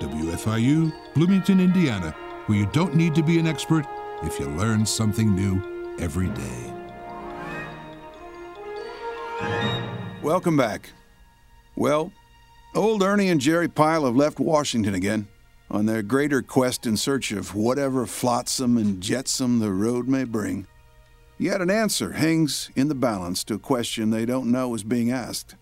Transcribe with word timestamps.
WFIU, 0.00 0.92
Bloomington, 1.14 1.60
Indiana, 1.60 2.10
where 2.46 2.58
you 2.58 2.66
don't 2.72 2.94
need 2.94 3.14
to 3.14 3.22
be 3.22 3.38
an 3.38 3.46
expert 3.46 3.86
if 4.22 4.40
you 4.40 4.46
learn 4.46 4.86
something 4.86 5.34
new 5.34 5.96
every 5.98 6.28
day. 6.30 6.72
Welcome 10.22 10.56
back. 10.56 10.90
Well, 11.76 12.12
old 12.74 13.02
Ernie 13.02 13.28
and 13.28 13.40
Jerry 13.40 13.68
Pyle 13.68 14.06
have 14.06 14.16
left 14.16 14.40
Washington 14.40 14.94
again 14.94 15.28
on 15.70 15.86
their 15.86 16.02
greater 16.02 16.42
quest 16.42 16.86
in 16.86 16.96
search 16.96 17.30
of 17.30 17.54
whatever 17.54 18.06
flotsam 18.06 18.76
and 18.78 19.02
jetsam 19.02 19.58
the 19.58 19.70
road 19.70 20.08
may 20.08 20.24
bring. 20.24 20.66
Yet 21.38 21.60
an 21.60 21.70
answer 21.70 22.12
hangs 22.12 22.70
in 22.74 22.88
the 22.88 22.94
balance 22.94 23.44
to 23.44 23.54
a 23.54 23.58
question 23.58 24.10
they 24.10 24.26
don't 24.26 24.50
know 24.50 24.74
is 24.74 24.82
being 24.82 25.10
asked. 25.10 25.56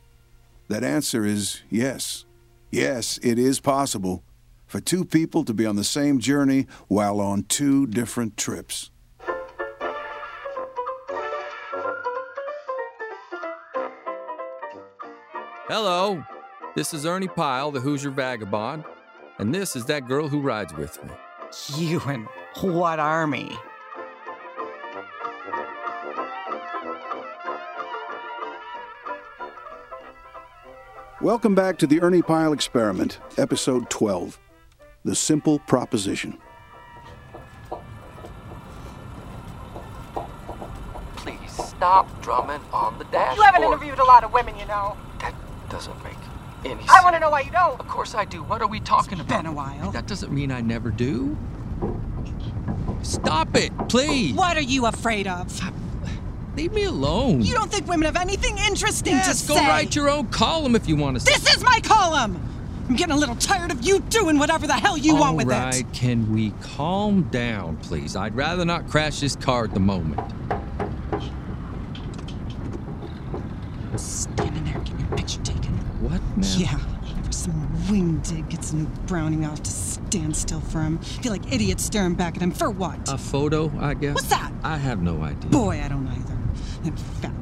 That 0.68 0.84
answer 0.84 1.24
is 1.24 1.62
yes. 1.70 2.24
Yes, 2.70 3.18
it 3.22 3.38
is 3.38 3.60
possible 3.60 4.22
for 4.68 4.80
two 4.80 5.04
people 5.04 5.44
to 5.44 5.54
be 5.54 5.66
on 5.66 5.76
the 5.76 5.82
same 5.82 6.20
journey 6.20 6.66
while 6.86 7.20
on 7.20 7.42
two 7.44 7.86
different 7.86 8.36
trips. 8.36 8.90
Hello, 15.66 16.22
this 16.76 16.94
is 16.94 17.04
Ernie 17.04 17.28
Pyle, 17.28 17.70
the 17.70 17.80
Hoosier 17.80 18.10
Vagabond, 18.10 18.84
and 19.38 19.54
this 19.54 19.74
is 19.74 19.86
that 19.86 20.06
girl 20.06 20.28
who 20.28 20.40
rides 20.40 20.74
with 20.74 21.02
me. 21.02 21.10
You 21.76 22.00
and 22.06 22.26
what 22.60 22.98
army? 22.98 23.50
Welcome 31.20 31.54
back 31.54 31.78
to 31.78 31.86
the 31.86 32.00
Ernie 32.00 32.22
Pyle 32.22 32.52
Experiment, 32.52 33.18
Episode 33.36 33.90
12 33.90 34.38
The 35.04 35.14
Simple 35.14 35.58
Proposition. 35.60 36.38
Please 41.16 41.52
stop 41.52 42.22
drumming 42.22 42.60
on 42.72 42.98
the 42.98 43.04
dashboard. 43.04 43.36
You 43.36 43.42
haven't 43.42 43.62
interviewed 43.62 43.98
a 43.98 44.04
lot 44.04 44.24
of 44.24 44.32
women, 44.32 44.58
you 44.58 44.66
know. 44.66 44.96
That 45.20 45.34
doesn't 45.70 46.02
make 46.02 46.16
any 46.64 46.80
sense. 46.80 46.90
I 46.90 47.02
want 47.02 47.14
to 47.14 47.20
know 47.20 47.30
why 47.30 47.40
you 47.40 47.50
don't. 47.50 47.78
Of 47.78 47.86
course 47.88 48.14
I 48.14 48.24
do. 48.24 48.42
What 48.42 48.60
are 48.60 48.66
we 48.66 48.80
talking 48.80 49.20
about? 49.20 49.42
been 49.42 49.46
a 49.46 49.52
while. 49.52 49.92
That 49.92 50.06
doesn't 50.06 50.32
mean 50.32 50.50
I 50.50 50.60
never 50.60 50.90
do. 50.90 51.36
Stop 53.02 53.56
it, 53.56 53.72
please. 53.88 54.34
What 54.34 54.56
are 54.56 54.62
you 54.62 54.86
afraid 54.86 55.26
of? 55.26 55.52
Leave 56.56 56.72
me 56.72 56.84
alone. 56.84 57.40
You 57.42 57.54
don't 57.54 57.70
think 57.70 57.86
women 57.86 58.06
have 58.06 58.16
anything 58.16 58.58
interesting 58.58 59.12
yes, 59.12 59.42
to 59.42 59.48
go 59.48 59.54
write 59.54 59.94
your 59.94 60.10
own 60.10 60.26
column 60.26 60.74
if 60.74 60.88
you 60.88 60.96
want 60.96 61.16
to. 61.20 61.24
This 61.24 61.54
is 61.54 61.62
my 61.62 61.78
column! 61.84 62.47
I'm 62.88 62.96
getting 62.96 63.14
a 63.14 63.18
little 63.18 63.36
tired 63.36 63.70
of 63.70 63.82
you 63.82 64.00
doing 64.00 64.38
whatever 64.38 64.66
the 64.66 64.72
hell 64.72 64.96
you 64.96 65.14
want 65.14 65.36
with 65.36 65.46
All 65.46 65.60
right, 65.60 65.80
it. 65.80 65.92
can 65.92 66.32
we 66.32 66.52
calm 66.62 67.22
down, 67.24 67.76
please? 67.76 68.16
I'd 68.16 68.34
rather 68.34 68.64
not 68.64 68.88
crash 68.88 69.20
this 69.20 69.36
car 69.36 69.64
at 69.64 69.74
the 69.74 69.80
moment. 69.80 70.18
Standing 73.96 74.64
there 74.64 74.78
getting 74.78 75.00
your 75.00 75.08
picture 75.18 75.42
taken. 75.42 75.74
What 76.00 76.22
now? 76.38 76.46
Yeah. 76.56 76.78
Whenever 76.78 77.32
some 77.32 77.68
wingding 77.88 78.48
gets 78.48 78.72
a 78.72 78.76
new 78.76 78.86
brownie, 79.06 79.44
have 79.44 79.62
to 79.62 79.70
stand 79.70 80.34
still 80.34 80.60
for 80.60 80.80
him. 80.80 80.98
Feel 80.98 81.32
like 81.32 81.52
idiots 81.52 81.84
staring 81.84 82.14
back 82.14 82.36
at 82.36 82.42
him. 82.42 82.52
For 82.52 82.70
what? 82.70 83.12
A 83.12 83.18
photo, 83.18 83.70
I 83.78 83.92
guess. 83.92 84.14
What's 84.14 84.28
that? 84.28 84.50
I 84.64 84.78
have 84.78 85.02
no 85.02 85.22
idea. 85.22 85.50
Boy, 85.50 85.82
I 85.84 85.88
don't 85.88 86.08
either. 86.08 86.38
That 86.84 86.98
fat 86.98 87.37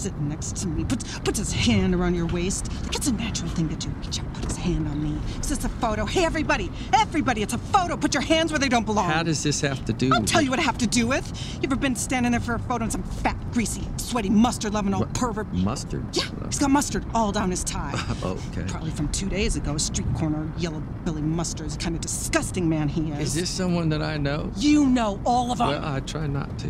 sitting 0.00 0.28
next 0.30 0.56
to 0.56 0.66
me 0.66 0.82
puts 0.84 1.18
puts 1.18 1.38
his 1.38 1.52
hand 1.52 1.94
around 1.94 2.14
your 2.14 2.26
waist. 2.26 2.72
Like 2.84 2.96
it's 2.96 3.08
a 3.08 3.12
natural 3.12 3.50
thing 3.50 3.68
to 3.68 3.76
do. 3.76 3.88
Reach 4.00 4.18
out, 4.20 4.32
put 4.34 4.46
his 4.46 4.56
hand 4.56 4.88
on 4.88 5.02
me. 5.02 5.20
Is 5.40 5.50
this 5.50 5.64
a 5.64 5.68
photo? 5.68 6.06
Hey, 6.06 6.24
everybody, 6.24 6.70
everybody, 6.94 7.42
it's 7.42 7.52
a 7.52 7.58
photo. 7.58 7.96
Put 7.96 8.14
your 8.14 8.22
hands 8.22 8.50
where 8.50 8.58
they 8.58 8.68
don't 8.68 8.86
belong. 8.86 9.10
How 9.10 9.22
does 9.22 9.42
this 9.42 9.60
have 9.60 9.84
to 9.84 9.92
do? 9.92 10.10
I'll 10.12 10.22
tell 10.24 10.40
you 10.40 10.48
what 10.50 10.58
I 10.58 10.62
have 10.62 10.78
to 10.78 10.86
do 10.86 11.06
with. 11.06 11.26
You 11.56 11.60
ever 11.64 11.76
been 11.76 11.96
standing 11.96 12.32
there 12.32 12.40
for 12.40 12.54
a 12.54 12.58
photo 12.58 12.84
and 12.84 12.92
some 12.92 13.02
fat, 13.02 13.36
greasy, 13.52 13.86
sweaty 13.98 14.30
mustard-loving 14.30 14.94
old 14.94 15.12
pervert? 15.14 15.52
Mustard. 15.52 16.04
Yeah, 16.16 16.24
he's 16.46 16.58
got 16.58 16.70
mustard 16.70 17.04
all 17.14 17.32
down 17.32 17.50
his 17.50 17.64
tie. 17.64 17.94
Oh, 18.22 18.38
okay. 18.52 18.66
Probably 18.68 18.90
from 18.90 19.08
two 19.08 19.30
days 19.30 19.56
ago. 19.56 19.78
Street 19.78 20.06
corner 20.14 20.50
yellow 20.58 20.82
Billy 21.04 21.22
Mustard 21.22 21.66
is 21.66 21.76
kind 21.76 21.94
of 21.94 22.02
disgusting 22.02 22.68
man 22.68 22.86
he 22.88 23.12
is. 23.12 23.28
Is 23.28 23.34
this 23.34 23.50
someone 23.50 23.88
that 23.90 24.02
I 24.02 24.18
know? 24.18 24.50
You 24.56 24.86
know 24.86 25.20
all 25.24 25.52
of 25.52 25.58
them. 25.58 25.68
Well, 25.68 25.84
I 25.84 26.00
try 26.00 26.26
not 26.26 26.58
to. 26.58 26.68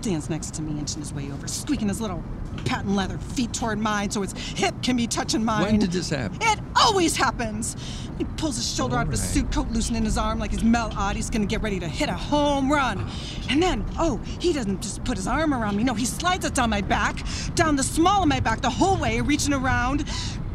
Stands 0.00 0.30
next 0.30 0.54
to 0.54 0.62
me, 0.62 0.78
inching 0.78 1.00
his 1.00 1.12
way 1.12 1.30
over, 1.30 1.46
squeaking 1.46 1.88
his 1.88 2.00
little 2.00 2.22
patent 2.64 2.94
leather 2.94 3.18
feet 3.18 3.52
toward 3.52 3.78
mine 3.78 4.10
so 4.10 4.22
his 4.22 4.32
hip 4.32 4.74
can 4.82 4.96
be 4.96 5.06
touching 5.06 5.44
mine. 5.44 5.62
When 5.62 5.78
did 5.78 5.92
this 5.92 6.08
happen? 6.08 6.38
It 6.40 6.58
always 6.74 7.16
happens. 7.16 7.76
He 8.16 8.24
pulls 8.24 8.56
his 8.56 8.74
shoulder 8.74 8.96
out 8.96 9.06
of 9.06 9.12
his 9.12 9.22
suit 9.22 9.52
coat, 9.52 9.68
loosening 9.68 10.04
his 10.04 10.16
arm 10.16 10.38
like 10.38 10.52
he's 10.52 10.64
Mel 10.64 10.90
Ott. 10.96 11.16
He's 11.16 11.28
gonna 11.28 11.44
get 11.44 11.62
ready 11.62 11.78
to 11.80 11.88
hit 11.88 12.08
a 12.08 12.14
home 12.14 12.72
run. 12.72 13.06
And 13.50 13.62
then, 13.62 13.84
oh, 13.98 14.18
he 14.38 14.52
doesn't 14.54 14.80
just 14.80 15.04
put 15.04 15.18
his 15.18 15.26
arm 15.26 15.52
around 15.52 15.76
me. 15.76 15.84
No, 15.84 15.92
he 15.92 16.06
slides 16.06 16.46
it 16.46 16.54
down 16.54 16.70
my 16.70 16.80
back, 16.80 17.22
down 17.54 17.76
the 17.76 17.82
small 17.82 18.22
of 18.22 18.28
my 18.28 18.40
back, 18.40 18.62
the 18.62 18.70
whole 18.70 18.96
way, 18.96 19.20
reaching 19.20 19.52
around, 19.52 20.04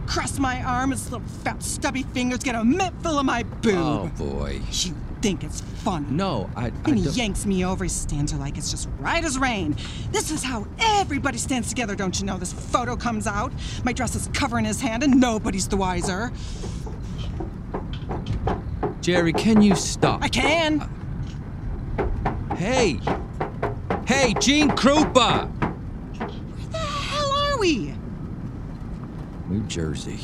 across 0.06 0.40
my 0.40 0.64
arm. 0.64 0.90
His 0.90 1.12
little 1.12 1.28
fat, 1.44 1.62
stubby 1.62 2.02
fingers 2.02 2.40
get 2.40 2.56
a 2.56 2.64
mitt 2.64 2.94
full 3.04 3.20
of 3.20 3.26
my 3.26 3.44
boob. 3.44 3.76
Oh 3.78 4.12
boy. 4.18 4.62
You 4.72 4.96
think 5.26 5.44
it's 5.44 5.62
fun? 5.62 6.16
No, 6.16 6.48
I. 6.56 6.66
I 6.66 6.72
And 6.86 7.00
he 7.00 7.10
yanks 7.10 7.48
me 7.48 7.66
over. 7.66 7.84
He 7.84 7.90
stands 7.90 8.32
there 8.32 8.40
like 8.40 8.60
it's 8.60 8.70
just 8.70 8.88
right 9.00 9.24
as 9.26 9.40
rain. 9.40 9.76
This 10.12 10.30
is 10.30 10.44
how 10.44 10.68
everybody 10.80 11.40
stands 11.40 11.68
together, 11.68 11.96
don't 11.96 12.20
you 12.20 12.28
know? 12.28 12.38
This 12.38 12.54
photo 12.54 12.96
comes 12.96 13.26
out. 13.26 13.52
My 13.84 13.92
dress 13.92 14.14
is 14.14 14.30
covering 14.36 14.66
his 14.66 14.80
hand, 14.80 15.02
and 15.02 15.20
nobody's 15.20 15.68
the 15.68 15.78
wiser. 15.78 16.32
Jerry, 19.02 19.34
can 19.34 19.64
you 19.64 19.76
stop? 19.76 20.22
I 20.24 20.28
can. 20.28 20.82
Uh, 20.82 22.56
hey! 22.56 23.00
Hey, 24.06 24.36
Gene 24.40 24.70
Krupa! 24.70 25.50
Where 26.20 26.68
the 26.72 26.78
hell 26.78 27.32
are 27.32 27.58
we? 27.58 27.96
New 29.50 29.64
Jersey, 29.64 30.18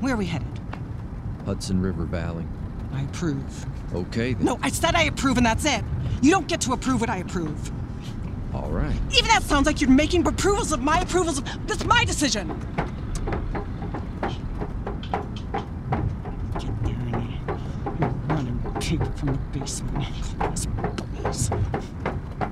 Where 0.00 0.12
are 0.12 0.18
we 0.18 0.26
headed? 0.26 0.60
Hudson 1.46 1.80
River 1.80 2.04
Valley. 2.04 2.44
I 2.92 3.02
approve. 3.02 3.66
Okay 3.94 4.34
then. 4.34 4.44
No, 4.44 4.58
I 4.62 4.70
said 4.70 4.94
I 4.94 5.04
approve, 5.04 5.36
and 5.36 5.46
that's 5.46 5.64
it. 5.64 5.84
You 6.22 6.30
don't 6.30 6.48
get 6.48 6.60
to 6.62 6.72
approve 6.72 7.00
what 7.00 7.10
I 7.10 7.18
approve. 7.18 7.70
All 8.54 8.70
right. 8.70 8.96
Even 9.12 9.28
that 9.28 9.42
sounds 9.42 9.66
like 9.66 9.80
you're 9.80 9.90
making 9.90 10.26
approvals 10.26 10.72
of 10.72 10.80
my 10.80 11.00
approvals. 11.00 11.38
Of, 11.38 11.44
that's 11.66 11.84
my 11.84 12.04
decision. 12.04 12.48
Get 16.58 16.82
down 16.84 17.22
here. 17.22 17.58
I'm 18.00 18.28
running 18.28 18.58
paper 18.80 19.12
from 19.16 19.32
the 19.32 19.38
basement. 19.52 20.06
Us 20.40 20.66
bunnies. 20.66 21.50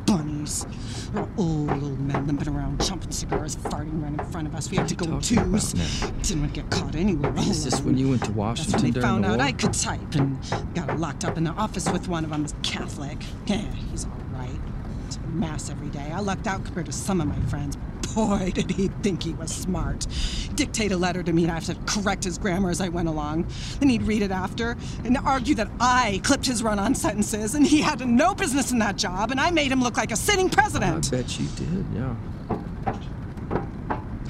Bunnies. 0.07 0.67
We're 1.15 1.29
old, 1.39 1.71
old 1.71 2.01
men 2.01 2.27
limping 2.27 2.49
around, 2.49 2.83
cigars, 3.15 3.57
farting 3.57 4.03
right 4.03 4.13
in 4.13 4.27
front 4.33 4.47
of 4.47 4.55
us. 4.55 4.71
We 4.71 4.77
had 4.77 4.89
to 4.89 4.95
go 4.95 5.21
twos. 5.21 5.73
Didn't 5.73 6.41
want 6.43 6.55
to 6.55 6.61
get 6.61 6.71
caught 6.71 6.95
anywhere. 6.95 7.33
Is 7.39 7.65
this 7.65 7.81
when 7.81 7.97
you 7.97 8.11
went 8.11 8.23
to 8.23 8.29
That's 8.29 8.37
Washington 8.37 8.83
when 8.83 8.93
they 8.93 9.01
found 9.01 9.25
the 9.25 9.29
out 9.29 9.39
war? 9.39 9.47
I 9.47 9.53
could 9.53 9.73
type 9.73 10.15
and 10.15 10.39
got 10.75 10.99
locked 10.99 11.25
up 11.25 11.37
in 11.39 11.45
the 11.45 11.53
office 11.53 11.89
with 11.91 12.09
one 12.09 12.25
of 12.25 12.31
them. 12.31 12.43
He's 12.43 12.55
Catholic. 12.63 13.19
Yeah, 13.47 13.59
he's 13.91 14.05
all 14.07 14.11
right. 14.33 14.59
It's 15.07 15.19
mass 15.33 15.71
every 15.71 15.89
day. 15.89 16.11
I 16.13 16.21
lucked 16.21 16.47
out 16.47 16.65
compared 16.65 16.87
to 16.87 16.93
some 16.93 17.21
of 17.21 17.29
my 17.29 17.39
friends. 17.51 17.77
Boy, 18.15 18.53
did 18.55 18.71
he 18.71 18.89
think 19.03 19.23
he 19.25 19.33
was 19.35 19.53
smart. 19.53 20.07
Dictate 20.55 20.93
a 20.93 20.97
letter 20.97 21.23
to 21.23 21.33
me 21.33 21.43
and 21.43 21.51
I 21.51 21.57
have 21.57 21.65
to 21.65 21.77
correct 21.87 22.25
his 22.25 22.39
grammar 22.39 22.71
as 22.71 22.81
I 22.81 22.89
went 22.89 23.09
along. 23.09 23.47
Then 23.81 23.89
he'd 23.89 24.05
read 24.05 24.23
it 24.23 24.31
after 24.31 24.77
and 25.05 25.19
argue 25.19 25.55
that 25.57 25.69
I 25.81 26.21
clipped 26.23 26.47
his 26.47 26.63
run 26.63 26.79
on 26.79 26.95
sentences 26.95 27.55
and 27.55 27.67
he 27.67 27.81
had 27.81 28.07
no 28.07 28.35
business 28.35 28.71
in 28.71 28.79
that 28.79 28.97
job 28.97 29.31
and 29.33 29.41
I 29.41 29.51
made 29.51 29.71
him 29.73 29.83
look 29.83 29.97
like 29.97 30.13
a 30.13 30.17
sitting 30.17 30.49
president. 30.49 31.09
I 31.13 31.17
bet 31.17 31.39
you 31.41 31.47
did, 31.57 31.87
yeah. 31.95 32.15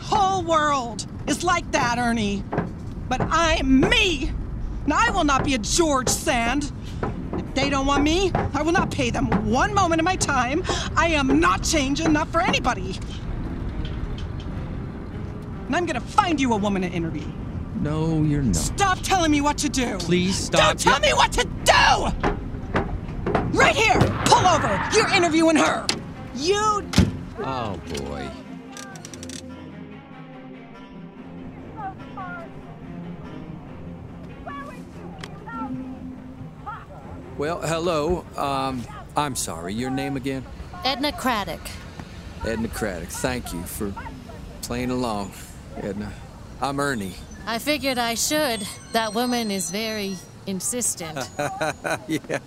Whole 0.00 0.42
world 0.42 1.06
is 1.26 1.42
like 1.44 1.70
that, 1.72 1.98
Ernie. 1.98 2.44
But 3.08 3.20
I'm 3.20 3.80
me, 3.80 4.32
and 4.84 4.92
I 4.92 5.10
will 5.10 5.24
not 5.24 5.44
be 5.44 5.54
a 5.54 5.58
George 5.58 6.08
Sand. 6.08 6.72
If 7.32 7.54
they 7.54 7.70
don't 7.70 7.86
want 7.86 8.02
me, 8.02 8.30
I 8.54 8.62
will 8.62 8.72
not 8.72 8.90
pay 8.90 9.10
them 9.10 9.26
one 9.50 9.74
moment 9.74 10.00
of 10.00 10.04
my 10.04 10.16
time. 10.16 10.62
I 10.96 11.08
am 11.08 11.40
not 11.40 11.62
changing, 11.62 12.12
not 12.12 12.28
for 12.28 12.40
anybody. 12.40 12.98
And 15.66 15.76
I'm 15.76 15.86
gonna 15.86 16.00
find 16.00 16.40
you 16.40 16.52
a 16.52 16.56
woman 16.56 16.82
to 16.82 16.88
interview. 16.88 17.26
No, 17.80 18.22
you're 18.22 18.42
not. 18.42 18.56
Stop 18.56 18.98
telling 19.02 19.30
me 19.30 19.40
what 19.40 19.58
to 19.58 19.68
do. 19.68 19.98
Please 19.98 20.36
stop. 20.36 20.60
Don't 20.60 20.80
tell 20.80 21.00
me 21.00 21.12
what 21.12 21.32
to 21.32 21.44
do! 21.64 22.30
Right 23.58 23.74
here! 23.76 23.98
Pull 24.24 24.46
over! 24.46 24.88
You're 24.94 25.12
interviewing 25.12 25.56
her! 25.56 25.86
You. 26.34 26.88
Oh 27.40 27.80
boy. 27.98 28.28
Well, 37.36 37.60
hello. 37.60 38.24
Um, 38.36 38.84
I'm 39.16 39.34
sorry. 39.34 39.74
Your 39.74 39.90
name 39.90 40.16
again? 40.16 40.44
Edna 40.84 41.10
Craddock. 41.10 41.60
Edna 42.46 42.68
Craddock. 42.68 43.08
Thank 43.08 43.52
you 43.52 43.60
for 43.64 43.92
playing 44.62 44.90
along, 44.90 45.32
Edna. 45.76 46.12
I'm 46.62 46.78
Ernie. 46.78 47.14
I 47.44 47.58
figured 47.58 47.98
I 47.98 48.14
should. 48.14 48.64
That 48.92 49.14
woman 49.14 49.50
is 49.50 49.72
very 49.72 50.16
insistent. 50.46 51.28
yeah. 52.06 52.38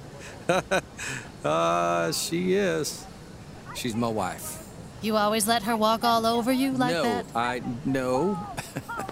uh, 1.43 2.13
she 2.13 2.53
is. 2.53 3.05
She's 3.75 3.93
my 3.93 4.07
wife. 4.07 4.65
You 5.01 5.17
always 5.17 5.49
let 5.49 5.63
her 5.63 5.75
walk 5.75 6.05
all 6.05 6.25
over 6.25 6.51
you 6.51 6.71
like 6.71 6.93
no, 6.93 7.03
that? 7.03 7.25
No, 7.33 7.39
I 7.39 7.61
no. 7.83 8.47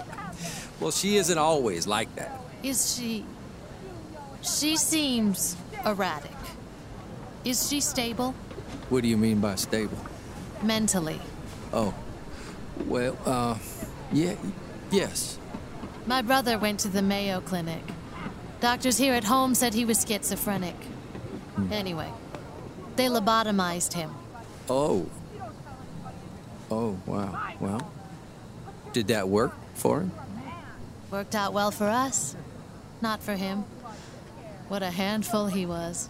well, 0.80 0.92
she 0.92 1.18
isn't 1.18 1.38
always 1.38 1.86
like 1.86 2.16
that. 2.16 2.40
Is 2.64 2.96
she. 2.96 3.26
She 4.42 4.78
seems 4.78 5.58
erratic. 5.86 6.32
Is 7.44 7.70
she 7.70 7.80
stable? 7.80 8.34
What 8.90 9.04
do 9.04 9.08
you 9.08 9.18
mean 9.18 9.40
by 9.40 9.56
stable? 9.56 9.98
Mentally. 10.64 11.20
Oh. 11.72 11.94
Well, 12.86 13.18
uh, 13.26 13.58
yeah, 14.12 14.36
yes. 14.92 15.40
My 16.08 16.22
brother 16.22 16.58
went 16.58 16.80
to 16.82 16.88
the 16.88 17.02
Mayo 17.02 17.40
Clinic. 17.42 17.82
Doctors 18.60 18.98
here 18.98 19.14
at 19.14 19.24
home 19.24 19.56
said 19.56 19.74
he 19.74 19.86
was 19.86 20.04
schizophrenic. 20.06 20.76
Anyway, 21.72 22.12
they 22.96 23.06
lobotomized 23.06 23.94
him. 23.94 24.12
Oh. 24.70 25.08
Oh, 26.72 26.98
wow. 27.06 27.54
Well, 27.60 27.92
did 28.92 29.08
that 29.08 29.30
work 29.30 29.54
for 29.76 30.02
him? 30.02 30.12
Worked 31.12 31.36
out 31.36 31.54
well 31.54 31.72
for 31.72 31.88
us, 31.88 32.36
not 33.02 33.22
for 33.22 33.34
him. 33.34 33.64
What 34.68 34.82
a 34.84 34.90
handful 34.90 35.48
he 35.48 35.66
was. 35.66 36.10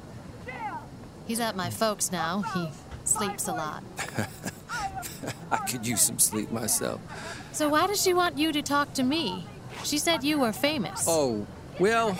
He's 1.27 1.39
at 1.39 1.55
my 1.55 1.69
folks 1.69 2.11
now. 2.11 2.41
He 2.53 2.69
sleeps 3.03 3.47
a 3.47 3.53
lot. 3.53 3.83
I 5.51 5.57
could 5.57 5.85
use 5.85 6.01
some 6.01 6.19
sleep 6.19 6.51
myself. 6.51 7.01
So 7.51 7.69
why 7.69 7.87
does 7.87 8.01
she 8.01 8.13
want 8.13 8.37
you 8.37 8.51
to 8.51 8.61
talk 8.61 8.93
to 8.93 9.03
me? 9.03 9.45
She 9.83 9.97
said 9.97 10.23
you 10.23 10.39
were 10.39 10.53
famous. 10.53 11.05
Oh, 11.07 11.45
well, 11.79 12.17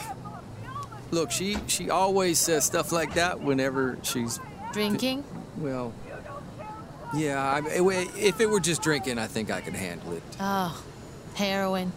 look, 1.12 1.32
she 1.32 1.58
she 1.68 1.90
always 1.90 2.40
says 2.40 2.66
stuff 2.66 2.92
like 2.92 3.14
that 3.14 3.40
whenever 3.40 3.98
she's 4.04 4.40
Drinking? 4.74 5.24
well. 5.58 5.94
Yeah, 7.14 7.42
I, 7.42 7.62
if 8.18 8.42
it 8.42 8.50
were 8.50 8.60
just 8.60 8.82
drinking, 8.82 9.20
I 9.20 9.28
think 9.28 9.50
I 9.50 9.62
could 9.62 9.76
handle 9.76 10.14
it. 10.14 10.24
Oh, 10.40 10.84
heroin. 11.36 11.94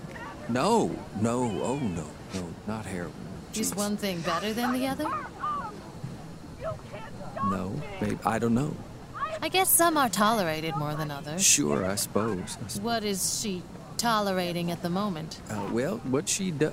No, 0.49 0.97
no, 1.21 1.43
oh 1.63 1.79
no, 1.79 2.07
no, 2.35 2.49
not 2.69 2.87
heroin. 2.87 3.13
Is 3.59 3.75
one 3.75 3.97
thing 3.97 4.21
better 4.21 4.53
than 4.53 4.73
the 4.73 4.87
other? 4.87 5.07
No, 7.51 7.73
babe, 8.01 8.19
I 8.25 8.39
don't 8.39 8.55
know. 8.55 8.75
I 9.43 9.49
guess 9.49 9.69
some 9.69 9.97
are 9.97 10.09
tolerated 10.09 10.77
more 10.77 10.95
than 10.95 11.11
others. 11.11 11.45
Sure, 11.45 11.85
I 11.85 11.95
suppose. 11.97 12.57
I 12.61 12.65
s- 12.67 12.79
What 12.81 13.05
is 13.05 13.41
she 13.41 13.63
tolerating 13.97 14.71
at 14.71 14.83
the 14.83 14.91
moment? 14.91 15.41
Uh, 15.51 15.69
well, 15.73 15.99
what 16.05 16.29
she 16.29 16.51
does. 16.51 16.73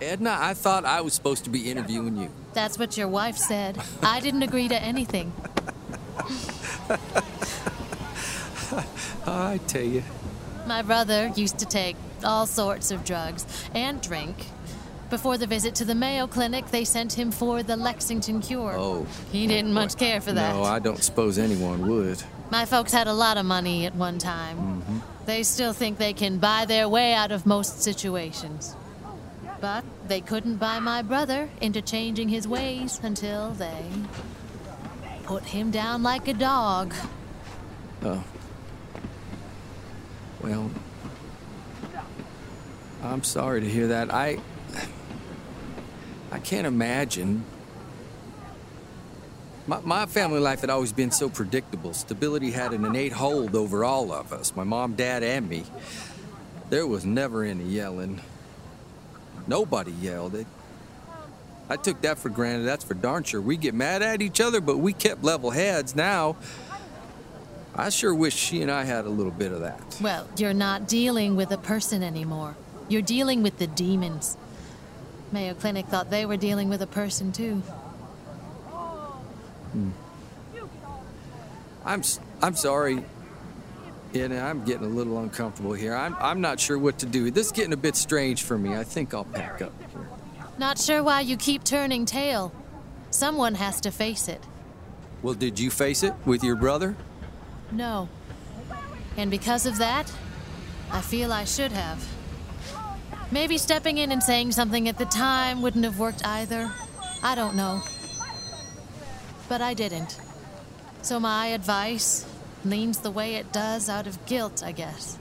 Edna, 0.00 0.36
I 0.40 0.54
thought 0.54 0.84
I 0.84 1.00
was 1.00 1.14
supposed 1.14 1.44
to 1.44 1.50
be 1.50 1.70
interviewing 1.70 2.16
you. 2.16 2.30
That's 2.54 2.78
what 2.78 2.96
your 2.96 3.06
wife 3.08 3.36
said. 3.36 3.78
I 4.02 4.18
didn't 4.20 4.42
agree 4.42 4.66
to 4.68 4.80
anything. 4.82 5.32
I 9.26 9.58
tell 9.68 9.82
you. 9.82 10.02
My 10.66 10.82
brother 10.82 11.30
used 11.36 11.58
to 11.58 11.66
take 11.66 11.96
all 12.24 12.46
sorts 12.46 12.90
of 12.90 13.04
drugs 13.04 13.46
and 13.74 14.00
drink. 14.00 14.46
Before 15.10 15.36
the 15.36 15.46
visit 15.46 15.74
to 15.74 15.84
the 15.84 15.94
Mayo 15.94 16.26
Clinic, 16.26 16.66
they 16.68 16.84
sent 16.84 17.12
him 17.12 17.30
for 17.30 17.62
the 17.62 17.76
Lexington 17.76 18.40
cure. 18.40 18.74
Oh. 18.78 19.06
He 19.30 19.46
didn't 19.46 19.74
much 19.74 19.98
care 19.98 20.22
for 20.22 20.32
that. 20.32 20.54
No, 20.54 20.62
I 20.62 20.78
don't 20.78 21.02
suppose 21.02 21.36
anyone 21.38 21.86
would. 21.86 22.22
My 22.50 22.64
folks 22.64 22.92
had 22.92 23.06
a 23.06 23.12
lot 23.12 23.36
of 23.36 23.44
money 23.44 23.84
at 23.84 23.94
one 23.94 24.18
time. 24.18 24.56
Mm-hmm. 24.56 24.98
They 25.26 25.42
still 25.42 25.74
think 25.74 25.98
they 25.98 26.14
can 26.14 26.38
buy 26.38 26.64
their 26.64 26.88
way 26.88 27.12
out 27.12 27.30
of 27.30 27.44
most 27.44 27.82
situations. 27.82 28.74
But 29.60 29.84
they 30.08 30.20
couldn't 30.20 30.56
buy 30.56 30.80
my 30.80 31.02
brother 31.02 31.48
into 31.60 31.82
changing 31.82 32.28
his 32.28 32.48
ways 32.48 32.98
until 33.02 33.50
they 33.50 33.84
put 35.24 35.44
him 35.44 35.70
down 35.70 36.02
like 36.02 36.26
a 36.26 36.34
dog. 36.34 36.94
Oh. 38.02 38.24
Well, 40.42 40.70
I'm 43.02 43.24
sorry 43.24 43.60
to 43.60 43.68
hear 43.68 43.88
that. 43.88 44.12
I. 44.12 44.38
I 46.30 46.38
can't 46.38 46.66
imagine. 46.66 47.44
My, 49.66 49.80
my 49.80 50.06
family 50.06 50.40
life 50.40 50.62
had 50.62 50.70
always 50.70 50.92
been 50.92 51.10
so 51.10 51.28
predictable. 51.28 51.92
Stability 51.92 52.50
had 52.50 52.72
an 52.72 52.84
innate 52.86 53.12
hold 53.12 53.54
over 53.54 53.84
all 53.84 54.12
of 54.12 54.32
us 54.32 54.56
my 54.56 54.64
mom, 54.64 54.94
dad, 54.94 55.22
and 55.22 55.48
me. 55.48 55.64
There 56.70 56.86
was 56.86 57.04
never 57.04 57.44
any 57.44 57.64
yelling. 57.64 58.22
Nobody 59.46 59.92
yelled. 59.92 60.34
It, 60.34 60.46
I 61.68 61.76
took 61.76 62.00
that 62.00 62.18
for 62.18 62.30
granted. 62.30 62.64
That's 62.64 62.82
for 62.82 62.94
darn 62.94 63.24
sure. 63.24 63.42
We 63.42 63.58
get 63.58 63.74
mad 63.74 64.00
at 64.00 64.22
each 64.22 64.40
other, 64.40 64.60
but 64.60 64.78
we 64.78 64.94
kept 64.94 65.22
level 65.22 65.50
heads. 65.50 65.94
Now, 65.94 66.36
I 67.74 67.90
sure 67.90 68.14
wish 68.14 68.34
she 68.34 68.62
and 68.62 68.70
I 68.70 68.84
had 68.84 69.04
a 69.04 69.10
little 69.10 69.32
bit 69.32 69.52
of 69.52 69.60
that. 69.60 69.98
Well, 70.00 70.26
you're 70.38 70.54
not 70.54 70.88
dealing 70.88 71.36
with 71.36 71.50
a 71.52 71.58
person 71.58 72.02
anymore. 72.02 72.56
You're 72.88 73.02
dealing 73.02 73.42
with 73.42 73.58
the 73.58 73.66
demons. 73.66 74.36
Mayo 75.30 75.54
Clinic 75.54 75.86
thought 75.86 76.10
they 76.10 76.26
were 76.26 76.36
dealing 76.36 76.68
with 76.68 76.82
a 76.82 76.86
person 76.86 77.32
too. 77.32 77.62
Hmm. 79.72 79.90
I'm 81.84 82.00
s- 82.00 82.20
I'm 82.42 82.54
sorry. 82.54 83.04
And 84.14 84.34
I'm 84.34 84.62
getting 84.64 84.84
a 84.84 84.90
little 84.90 85.18
uncomfortable 85.18 85.72
here. 85.72 85.94
I'm 85.94 86.14
I'm 86.20 86.40
not 86.42 86.60
sure 86.60 86.78
what 86.78 86.98
to 86.98 87.06
do. 87.06 87.30
This 87.30 87.46
is 87.46 87.52
getting 87.52 87.72
a 87.72 87.76
bit 87.78 87.96
strange 87.96 88.42
for 88.42 88.58
me. 88.58 88.74
I 88.76 88.84
think 88.84 89.14
I'll 89.14 89.24
pack 89.24 89.62
up 89.62 89.72
here. 89.90 90.06
Not 90.58 90.78
sure 90.78 91.02
why 91.02 91.22
you 91.22 91.36
keep 91.38 91.64
turning 91.64 92.04
tail. 92.04 92.52
Someone 93.10 93.54
has 93.54 93.80
to 93.82 93.90
face 93.90 94.28
it. 94.28 94.42
Well, 95.22 95.34
did 95.34 95.58
you 95.58 95.70
face 95.70 96.02
it 96.02 96.12
with 96.26 96.44
your 96.44 96.56
brother? 96.56 96.94
No. 97.70 98.08
And 99.16 99.30
because 99.30 99.64
of 99.66 99.78
that, 99.78 100.12
I 100.90 101.00
feel 101.00 101.32
I 101.32 101.44
should 101.44 101.72
have. 101.72 102.06
Maybe 103.32 103.56
stepping 103.56 103.96
in 103.96 104.12
and 104.12 104.22
saying 104.22 104.52
something 104.52 104.90
at 104.90 104.98
the 104.98 105.06
time 105.06 105.62
wouldn't 105.62 105.84
have 105.84 105.98
worked 105.98 106.24
either. 106.26 106.70
I 107.22 107.34
don't 107.34 107.56
know. 107.56 107.80
But 109.48 109.62
I 109.62 109.72
didn't. 109.72 110.20
So 111.00 111.18
my 111.18 111.46
advice 111.46 112.26
leans 112.62 112.98
the 112.98 113.10
way 113.10 113.36
it 113.36 113.50
does 113.50 113.88
out 113.88 114.06
of 114.06 114.24
guilt, 114.26 114.62
I 114.62 114.72
guess. 114.72 115.18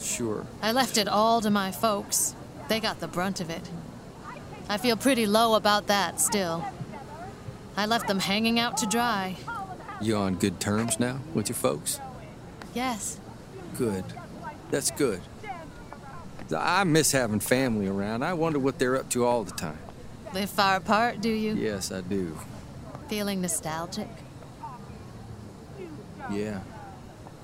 Sure. 0.00 0.46
I 0.62 0.72
left 0.72 0.96
it 0.96 1.08
all 1.08 1.42
to 1.42 1.50
my 1.50 1.70
folks. 1.72 2.34
They 2.68 2.80
got 2.80 3.00
the 3.00 3.06
brunt 3.06 3.42
of 3.42 3.50
it. 3.50 3.68
I 4.70 4.78
feel 4.78 4.96
pretty 4.96 5.26
low 5.26 5.56
about 5.56 5.88
that 5.88 6.22
still. 6.22 6.64
I 7.76 7.84
left 7.84 8.08
them 8.08 8.20
hanging 8.20 8.58
out 8.58 8.78
to 8.78 8.86
dry. 8.86 9.36
You 10.00 10.16
on 10.16 10.36
good 10.36 10.58
terms 10.58 10.98
now 10.98 11.20
with 11.34 11.50
your 11.50 11.56
folks? 11.56 12.00
Yes. 12.72 13.20
Good. 13.76 14.04
That's 14.70 14.90
good. 14.92 15.20
I 16.58 16.84
miss 16.84 17.12
having 17.12 17.40
family 17.40 17.86
around. 17.86 18.22
I 18.22 18.34
wonder 18.34 18.58
what 18.58 18.78
they're 18.78 18.96
up 18.96 19.08
to 19.10 19.24
all 19.24 19.44
the 19.44 19.52
time. 19.52 19.78
Live 20.32 20.50
far 20.50 20.76
apart, 20.76 21.20
do 21.20 21.28
you? 21.28 21.54
Yes, 21.54 21.90
I 21.90 22.02
do. 22.02 22.38
Feeling 23.08 23.40
nostalgic? 23.40 24.08
Yeah. 26.30 26.60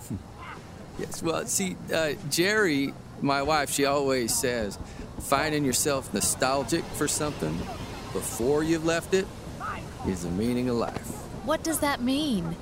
yes. 0.98 1.22
Well, 1.22 1.46
see, 1.46 1.76
uh, 1.92 2.12
Jerry, 2.30 2.94
my 3.20 3.42
wife, 3.42 3.70
she 3.70 3.84
always 3.84 4.34
says, 4.34 4.78
finding 5.20 5.64
yourself 5.64 6.12
nostalgic 6.14 6.84
for 6.84 7.08
something 7.08 7.56
before 8.12 8.62
you've 8.62 8.84
left 8.84 9.14
it 9.14 9.26
is 10.06 10.22
the 10.22 10.30
meaning 10.30 10.68
of 10.68 10.76
life. 10.76 11.08
What 11.44 11.64
does 11.64 11.80
that 11.80 12.00
mean? 12.00 12.54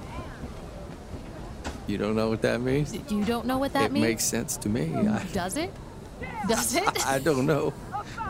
You 1.86 1.98
don't 1.98 2.16
know 2.16 2.30
what 2.30 2.42
that 2.42 2.60
means? 2.62 2.94
You 2.94 3.24
don't 3.24 3.46
know 3.46 3.58
what 3.58 3.74
that 3.74 3.86
it 3.86 3.92
means? 3.92 4.04
It 4.04 4.08
makes 4.08 4.24
sense 4.24 4.56
to 4.58 4.70
me. 4.70 4.94
Does 5.32 5.58
it? 5.58 5.70
Does 6.48 6.74
it? 6.74 7.06
I 7.06 7.18
don't 7.18 7.46
know. 7.46 7.72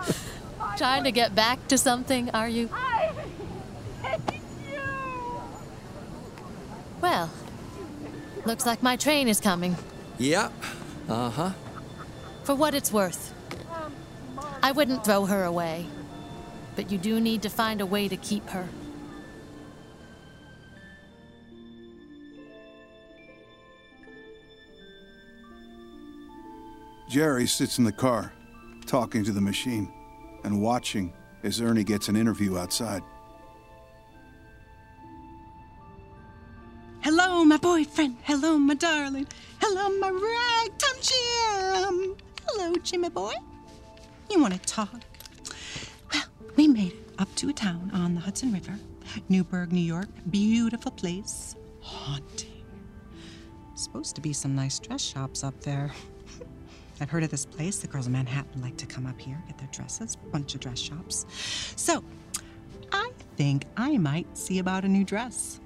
Trying 0.77 1.05
to 1.05 1.13
get 1.13 1.35
back 1.35 1.67
to 1.69 1.79
something, 1.79 2.31
are 2.31 2.49
you? 2.49 2.69
I 2.73 3.13
hate 4.03 4.21
you. 4.73 4.81
Well, 7.01 7.31
looks 8.45 8.67
like 8.67 8.83
my 8.83 8.97
train 8.97 9.29
is 9.29 9.41
coming. 9.41 9.77
Yeah. 10.19 10.51
Uh 11.09 11.31
huh. 11.31 11.51
For 12.45 12.55
what 12.55 12.75
it's 12.75 12.93
worth. 12.93 13.33
I 14.63 14.73
wouldn't 14.73 15.05
throw 15.05 15.27
her 15.27 15.45
away. 15.45 15.87
But 16.77 16.91
you 16.91 16.99
do 16.99 17.21
need 17.21 17.43
to 17.43 17.49
find 17.49 17.81
a 17.81 17.87
way 17.87 18.09
to 18.09 18.17
keep 18.17 18.49
her. 18.51 18.69
Jerry 27.15 27.47
sits 27.47 27.79
in 27.79 27.85
the 27.85 27.93
car, 27.93 28.33
talking 28.87 29.23
to 29.23 29.31
the 29.31 29.41
machine 29.41 29.89
and 30.43 30.61
watching 30.61 31.13
as 31.45 31.61
Ernie 31.61 31.85
gets 31.85 32.09
an 32.09 32.17
interview 32.17 32.59
outside. 32.59 33.05
Hello, 37.05 37.45
my 37.45 37.57
boyfriend. 37.57 38.17
Hello, 38.25 38.59
my 38.59 38.75
darling. 38.75 39.29
Hello, 39.61 39.97
my 40.01 40.11
ragtime 40.11 42.17
don't 42.57 42.93
you, 42.93 42.99
my 42.99 43.09
boy? 43.09 43.35
You 44.29 44.41
want 44.41 44.55
to 44.55 44.59
talk? 44.59 45.01
Well, 46.13 46.25
we 46.57 46.67
made 46.67 46.95
it 46.95 47.11
up 47.21 47.33
to 47.37 47.49
a 47.49 47.53
town 47.53 47.93
on 47.95 48.17
the 48.17 48.21
Hudson 48.21 48.53
River, 48.53 48.77
Newburgh, 49.29 49.73
New 49.73 49.79
York. 49.79 50.09
Beautiful 50.31 50.91
place. 50.91 51.55
Haunting. 51.79 52.65
Supposed 53.77 54.17
to 54.17 54.21
be 54.21 54.33
some 54.33 54.57
nice 54.57 54.81
dress 54.81 55.01
shops 55.01 55.45
up 55.45 55.61
there. 55.61 55.93
I've 57.05 57.11
heard 57.11 57.23
of 57.23 57.31
this 57.31 57.45
place. 57.45 57.81
The 57.81 57.87
girls 57.87 58.07
in 58.07 58.13
Manhattan 58.15 58.63
like 58.63 58.79
to 58.79 58.87
come 58.87 59.05
up 59.05 59.21
here, 59.21 59.39
get 59.47 59.59
their 59.59 59.69
dresses. 59.71 60.17
Bunch 60.33 60.55
of 60.55 60.63
dress 60.63 60.79
shops. 60.79 61.27
So, 61.77 62.03
I 62.93 63.11
think 63.37 63.67
I 63.77 63.99
might 63.99 64.39
see 64.39 64.59
about 64.59 64.87
a 64.87 64.89
new 64.89 65.05
dress. 65.05 65.61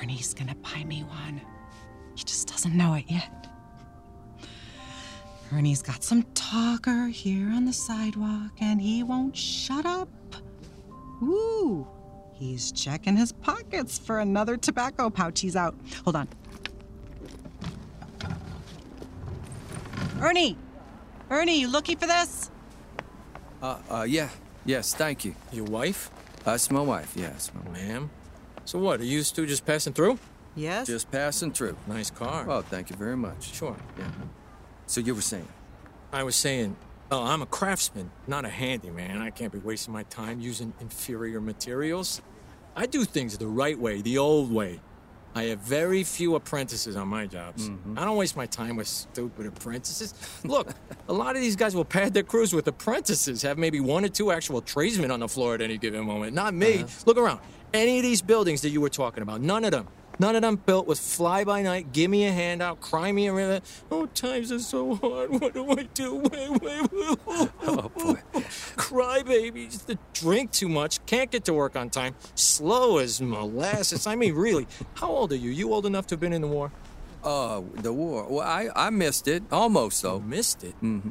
Ernie's 0.00 0.34
gonna 0.34 0.54
buy 0.54 0.84
me 0.84 1.02
one. 1.02 1.40
He 2.14 2.22
just 2.22 2.46
doesn't 2.46 2.72
know 2.72 2.94
it 2.94 3.06
yet. 3.08 3.48
Ernie's 5.52 5.82
got 5.82 6.04
some 6.04 6.22
talker 6.34 7.08
here 7.08 7.48
on 7.48 7.64
the 7.64 7.72
sidewalk, 7.72 8.52
and 8.60 8.80
he 8.80 9.02
won't 9.02 9.36
shut 9.36 9.86
up. 9.86 10.08
Ooh, 11.20 11.84
he's 12.32 12.70
checking 12.70 13.16
his 13.16 13.32
pockets 13.32 13.98
for 13.98 14.20
another 14.20 14.56
tobacco 14.56 15.10
pouch 15.10 15.40
he's 15.40 15.56
out. 15.56 15.74
Hold 16.04 16.14
on. 16.14 16.28
Ernie! 20.20 20.56
Ernie, 21.30 21.60
you 21.60 21.68
looking 21.68 21.96
for 21.96 22.06
this? 22.06 22.50
Uh, 23.62 23.78
uh, 23.90 24.02
yeah. 24.02 24.28
Yes, 24.64 24.94
thank 24.94 25.24
you. 25.24 25.34
Your 25.52 25.64
wife? 25.66 26.10
That's 26.44 26.70
my 26.70 26.80
wife, 26.80 27.12
yes. 27.14 27.52
my 27.54 27.60
wife. 27.70 27.80
Ma'am? 27.80 28.10
So 28.64 28.78
what, 28.78 29.00
are 29.00 29.04
you 29.04 29.22
two 29.22 29.46
just 29.46 29.64
passing 29.64 29.92
through? 29.92 30.18
Yes. 30.56 30.88
Just 30.88 31.10
passing 31.12 31.52
through. 31.52 31.76
Nice 31.86 32.10
car. 32.10 32.44
Well, 32.44 32.62
thank 32.62 32.90
you 32.90 32.96
very 32.96 33.16
much. 33.16 33.54
sure. 33.54 33.76
Yeah. 33.96 34.10
So 34.86 35.00
you 35.00 35.14
were 35.14 35.20
saying? 35.20 35.46
I 36.12 36.24
was 36.24 36.34
saying, 36.34 36.76
oh, 37.12 37.24
I'm 37.24 37.42
a 37.42 37.46
craftsman, 37.46 38.10
not 38.26 38.44
a 38.44 38.48
handyman. 38.48 39.22
I 39.22 39.30
can't 39.30 39.52
be 39.52 39.58
wasting 39.58 39.92
my 39.92 40.02
time 40.04 40.40
using 40.40 40.72
inferior 40.80 41.40
materials. 41.40 42.22
I 42.74 42.86
do 42.86 43.04
things 43.04 43.38
the 43.38 43.46
right 43.46 43.78
way, 43.78 44.02
the 44.02 44.18
old 44.18 44.52
way. 44.52 44.80
I 45.38 45.44
have 45.44 45.60
very 45.60 46.02
few 46.02 46.34
apprentices 46.34 46.96
on 46.96 47.06
my 47.06 47.24
jobs. 47.24 47.68
Mm-hmm. 47.68 47.96
I 47.96 48.04
don't 48.04 48.16
waste 48.16 48.36
my 48.36 48.46
time 48.46 48.74
with 48.74 48.88
stupid 48.88 49.46
apprentices. 49.46 50.12
Look, 50.42 50.72
a 51.08 51.12
lot 51.12 51.36
of 51.36 51.42
these 51.42 51.54
guys 51.54 51.76
will 51.76 51.84
pad 51.84 52.12
their 52.12 52.24
crews 52.24 52.52
with 52.52 52.66
apprentices, 52.66 53.42
have 53.42 53.56
maybe 53.56 53.78
one 53.78 54.04
or 54.04 54.08
two 54.08 54.32
actual 54.32 54.60
tradesmen 54.60 55.12
on 55.12 55.20
the 55.20 55.28
floor 55.28 55.54
at 55.54 55.62
any 55.62 55.78
given 55.78 56.04
moment. 56.04 56.34
Not 56.34 56.54
me. 56.54 56.78
Uh-huh. 56.82 57.02
Look 57.06 57.18
around. 57.18 57.38
Any 57.72 57.98
of 57.98 58.02
these 58.02 58.20
buildings 58.20 58.62
that 58.62 58.70
you 58.70 58.80
were 58.80 58.88
talking 58.88 59.22
about, 59.22 59.40
none 59.40 59.64
of 59.64 59.70
them. 59.70 59.86
None 60.20 60.34
of 60.34 60.42
them 60.42 60.56
built 60.56 60.86
with 60.86 60.98
fly 60.98 61.44
by 61.44 61.62
night, 61.62 61.92
give 61.92 62.10
me 62.10 62.26
a 62.26 62.32
handout, 62.32 62.80
cry 62.80 63.12
me 63.12 63.28
a 63.28 63.32
river. 63.32 63.60
Oh, 63.90 64.06
times 64.06 64.50
are 64.50 64.58
so 64.58 64.96
hard. 64.96 65.30
What 65.40 65.54
do 65.54 65.70
I 65.70 65.82
do? 65.94 66.16
Wait, 66.16 66.50
wait, 66.62 66.92
wait. 66.92 67.50
Oh, 67.62 67.90
boy. 67.94 68.20
Cry 68.76 69.22
babies 69.22 69.82
that 69.82 69.98
drink 70.12 70.50
too 70.50 70.68
much, 70.68 71.04
can't 71.06 71.30
get 71.30 71.44
to 71.44 71.54
work 71.54 71.76
on 71.76 71.90
time, 71.90 72.16
slow 72.34 72.98
as 72.98 73.20
molasses. 73.20 74.06
I 74.06 74.16
mean, 74.16 74.34
really, 74.34 74.66
how 74.94 75.08
old 75.08 75.32
are 75.32 75.36
you? 75.36 75.50
You 75.50 75.72
old 75.72 75.86
enough 75.86 76.06
to 76.08 76.14
have 76.14 76.20
been 76.20 76.32
in 76.32 76.42
the 76.42 76.48
war? 76.48 76.72
Uh, 77.22 77.62
the 77.74 77.92
war. 77.92 78.26
Well, 78.28 78.46
I, 78.46 78.68
I 78.74 78.90
missed 78.90 79.28
it. 79.28 79.42
Almost, 79.52 80.02
though. 80.02 80.20
Missed 80.20 80.64
it? 80.64 80.74
Mm-hmm. 80.82 81.10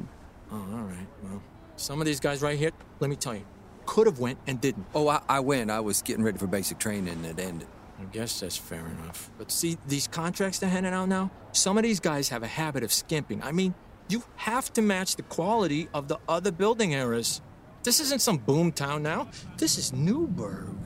Oh, 0.52 0.56
all 0.56 0.82
right. 0.82 1.06
Well, 1.22 1.42
some 1.76 2.00
of 2.00 2.06
these 2.06 2.20
guys 2.20 2.42
right 2.42 2.58
here, 2.58 2.70
let 3.00 3.08
me 3.08 3.16
tell 3.16 3.34
you, 3.34 3.44
could 3.86 4.06
have 4.06 4.18
went 4.18 4.38
and 4.46 4.60
didn't. 4.60 4.86
Oh, 4.94 5.08
I, 5.08 5.20
I 5.28 5.40
went. 5.40 5.70
I 5.70 5.80
was 5.80 6.02
getting 6.02 6.24
ready 6.24 6.38
for 6.38 6.46
basic 6.46 6.78
training 6.78 7.08
and 7.08 7.26
it 7.26 7.38
ended. 7.38 7.68
I 8.00 8.04
guess 8.12 8.40
that's 8.40 8.56
fair 8.56 8.86
enough. 8.86 9.30
But 9.38 9.50
see, 9.50 9.76
these 9.86 10.06
contracts 10.06 10.58
they're 10.58 10.70
handing 10.70 10.92
out 10.92 11.08
now, 11.08 11.30
some 11.52 11.76
of 11.76 11.82
these 11.82 12.00
guys 12.00 12.28
have 12.28 12.42
a 12.42 12.46
habit 12.46 12.84
of 12.84 12.92
skimping. 12.92 13.42
I 13.42 13.52
mean, 13.52 13.74
you 14.08 14.22
have 14.36 14.72
to 14.74 14.82
match 14.82 15.16
the 15.16 15.22
quality 15.22 15.88
of 15.92 16.08
the 16.08 16.18
other 16.28 16.52
building 16.52 16.92
eras. 16.92 17.40
This 17.82 18.00
isn't 18.00 18.20
some 18.20 18.38
boom 18.38 18.72
town 18.72 19.02
now. 19.02 19.28
This 19.56 19.78
is 19.78 19.92
Newburgh, 19.92 20.76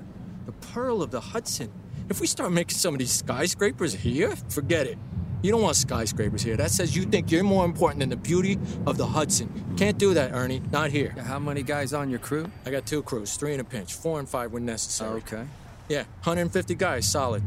the 0.46 0.52
pearl 0.52 1.02
of 1.02 1.10
the 1.10 1.20
Hudson. 1.20 1.70
If 2.08 2.20
we 2.20 2.26
start 2.26 2.52
making 2.52 2.76
some 2.76 2.94
of 2.94 2.98
these 2.98 3.12
skyscrapers 3.12 3.94
here, 3.94 4.34
forget 4.48 4.86
it. 4.86 4.98
You 5.42 5.50
don't 5.50 5.62
want 5.62 5.76
skyscrapers 5.76 6.42
here. 6.42 6.56
That 6.56 6.70
says 6.70 6.94
you 6.94 7.02
think 7.02 7.30
you're 7.30 7.42
more 7.42 7.64
important 7.64 8.00
than 8.00 8.10
the 8.10 8.16
beauty 8.16 8.58
of 8.86 8.96
the 8.96 9.06
Hudson. 9.06 9.74
Can't 9.76 9.98
do 9.98 10.14
that, 10.14 10.32
Ernie. 10.32 10.62
Not 10.70 10.90
here. 10.90 11.10
How 11.10 11.40
many 11.40 11.62
guys 11.64 11.92
on 11.92 12.10
your 12.10 12.20
crew? 12.20 12.50
I 12.64 12.70
got 12.70 12.86
two 12.86 13.02
crews, 13.02 13.36
three 13.36 13.52
in 13.52 13.58
a 13.60 13.64
pinch, 13.64 13.94
four 13.94 14.20
and 14.20 14.28
five 14.28 14.52
when 14.52 14.64
necessary. 14.64 15.18
Okay. 15.22 15.44
Yeah, 15.88 16.04
150 16.24 16.74
guys, 16.74 17.10
solid. 17.10 17.42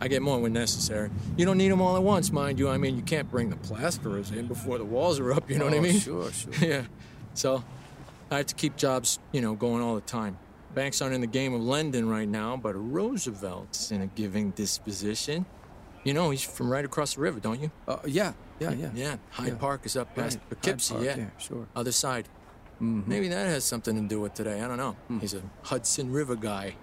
I 0.00 0.06
get 0.08 0.22
more 0.22 0.38
when 0.38 0.52
necessary. 0.52 1.10
You 1.36 1.44
don't 1.44 1.58
need 1.58 1.70
them 1.70 1.80
all 1.80 1.96
at 1.96 2.02
once, 2.02 2.30
mind 2.30 2.58
you. 2.58 2.68
I 2.68 2.76
mean, 2.76 2.96
you 2.96 3.02
can't 3.02 3.28
bring 3.30 3.50
the 3.50 3.56
plasterers 3.56 4.30
in 4.30 4.46
before 4.46 4.78
the 4.78 4.84
walls 4.84 5.18
are 5.18 5.32
up, 5.32 5.50
you 5.50 5.58
know 5.58 5.64
what 5.64 5.74
I 5.74 5.78
Oh, 5.78 5.82
mean? 5.82 5.98
sure, 5.98 6.30
sure. 6.30 6.52
yeah. 6.60 6.82
So, 7.34 7.64
I 8.30 8.36
have 8.38 8.46
to 8.46 8.54
keep 8.54 8.76
jobs, 8.76 9.18
you 9.32 9.40
know, 9.40 9.54
going 9.54 9.82
all 9.82 9.94
the 9.96 10.00
time. 10.02 10.38
Banks 10.74 11.00
aren't 11.02 11.14
in 11.14 11.20
the 11.20 11.26
game 11.26 11.52
of 11.54 11.62
lending 11.62 12.08
right 12.08 12.28
now, 12.28 12.56
but 12.56 12.74
Roosevelt's 12.74 13.90
in 13.90 14.02
a 14.02 14.06
giving 14.06 14.50
disposition. 14.50 15.46
You 16.04 16.14
know, 16.14 16.30
he's 16.30 16.42
from 16.42 16.70
right 16.70 16.84
across 16.84 17.14
the 17.14 17.20
river, 17.22 17.40
don't 17.40 17.60
you? 17.60 17.70
Uh, 17.88 17.96
yeah, 18.06 18.34
yeah, 18.60 18.70
yeah. 18.72 18.90
Yeah, 18.94 19.16
Hyde 19.30 19.48
Yeah. 19.48 19.54
Park 19.56 19.84
is 19.84 19.96
up 19.96 20.14
past 20.14 20.36
Right, 20.38 20.48
Poughkeepsie, 20.50 20.94
Hyde 20.94 21.04
yeah. 21.04 21.16
Yeah, 21.16 21.26
sure. 21.38 21.66
Other 21.74 21.92
side. 21.92 22.28
Maybe 22.80 23.26
that 23.28 23.48
has 23.48 23.64
something 23.64 23.96
to 24.00 24.06
do 24.08 24.20
with 24.20 24.34
today. 24.34 24.60
I 24.62 24.68
don't 24.68 24.76
know. 24.76 24.94
He's 25.20 25.34
a 25.34 25.42
Hudson 25.62 26.12
River 26.12 26.36
guy. 26.36 26.76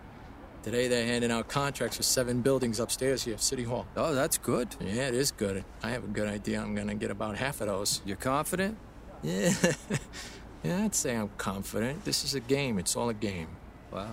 Today 0.66 0.88
they're 0.88 1.06
handing 1.06 1.30
out 1.30 1.48
contracts 1.48 1.98
for 1.98 2.02
seven 2.02 2.42
buildings 2.42 2.80
upstairs 2.80 3.24
here, 3.24 3.38
City 3.38 3.62
Hall. 3.62 3.86
Oh, 3.96 4.16
that's 4.16 4.40
good. 4.40 4.68
Yeah, 4.82 5.10
it 5.10 5.14
is 5.14 5.30
good. 5.30 5.64
I 5.84 5.92
have 5.92 6.04
a 6.04 6.08
good 6.08 6.28
idea. 6.28 6.60
I'm 6.60 6.74
gonna 6.74 6.96
get 6.96 7.12
about 7.12 7.38
half 7.38 7.62
of 7.62 7.68
those. 7.68 8.02
You're 8.04 8.18
confident? 8.18 8.76
Yeah. 9.22 9.54
yeah, 10.64 10.84
I'd 10.84 10.96
say 10.96 11.16
I'm 11.16 11.30
confident. 11.38 12.04
This 12.04 12.24
is 12.24 12.34
a 12.34 12.40
game. 12.40 12.80
It's 12.80 12.96
all 12.96 13.10
a 13.10 13.14
game. 13.14 13.50
Wow. 13.92 14.10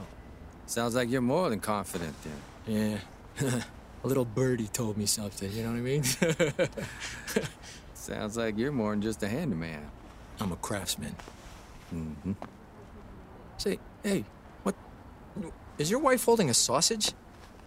Sounds 0.67 0.95
like 0.95 1.09
you're 1.09 1.23
more 1.23 1.49
than 1.49 1.59
confident 1.59 2.15
then. 2.23 3.01
Yeah. 3.41 3.63
a 4.05 4.07
little 4.07 4.27
birdie 4.27 4.69
told 4.69 4.99
me 4.99 5.07
something, 5.07 5.51
you 5.51 5.63
know 5.63 5.71
what 5.71 5.79
I 5.79 5.81
mean? 5.81 6.03
Sounds 7.95 8.37
like 8.37 8.59
you're 8.59 8.73
more 8.73 8.91
than 8.91 9.01
just 9.01 9.23
a 9.23 9.29
handyman. 9.29 9.91
I'm 10.39 10.53
a 10.53 10.57
craftsman. 10.57 11.17
Mm-hmm. 11.95 12.33
Say, 13.57 13.79
hey, 14.03 14.27
what? 14.65 14.75
Is 15.83 15.91
your 15.91 15.99
wife 15.99 16.25
holding 16.25 16.49
a 16.49 16.55
sausage? 16.55 17.11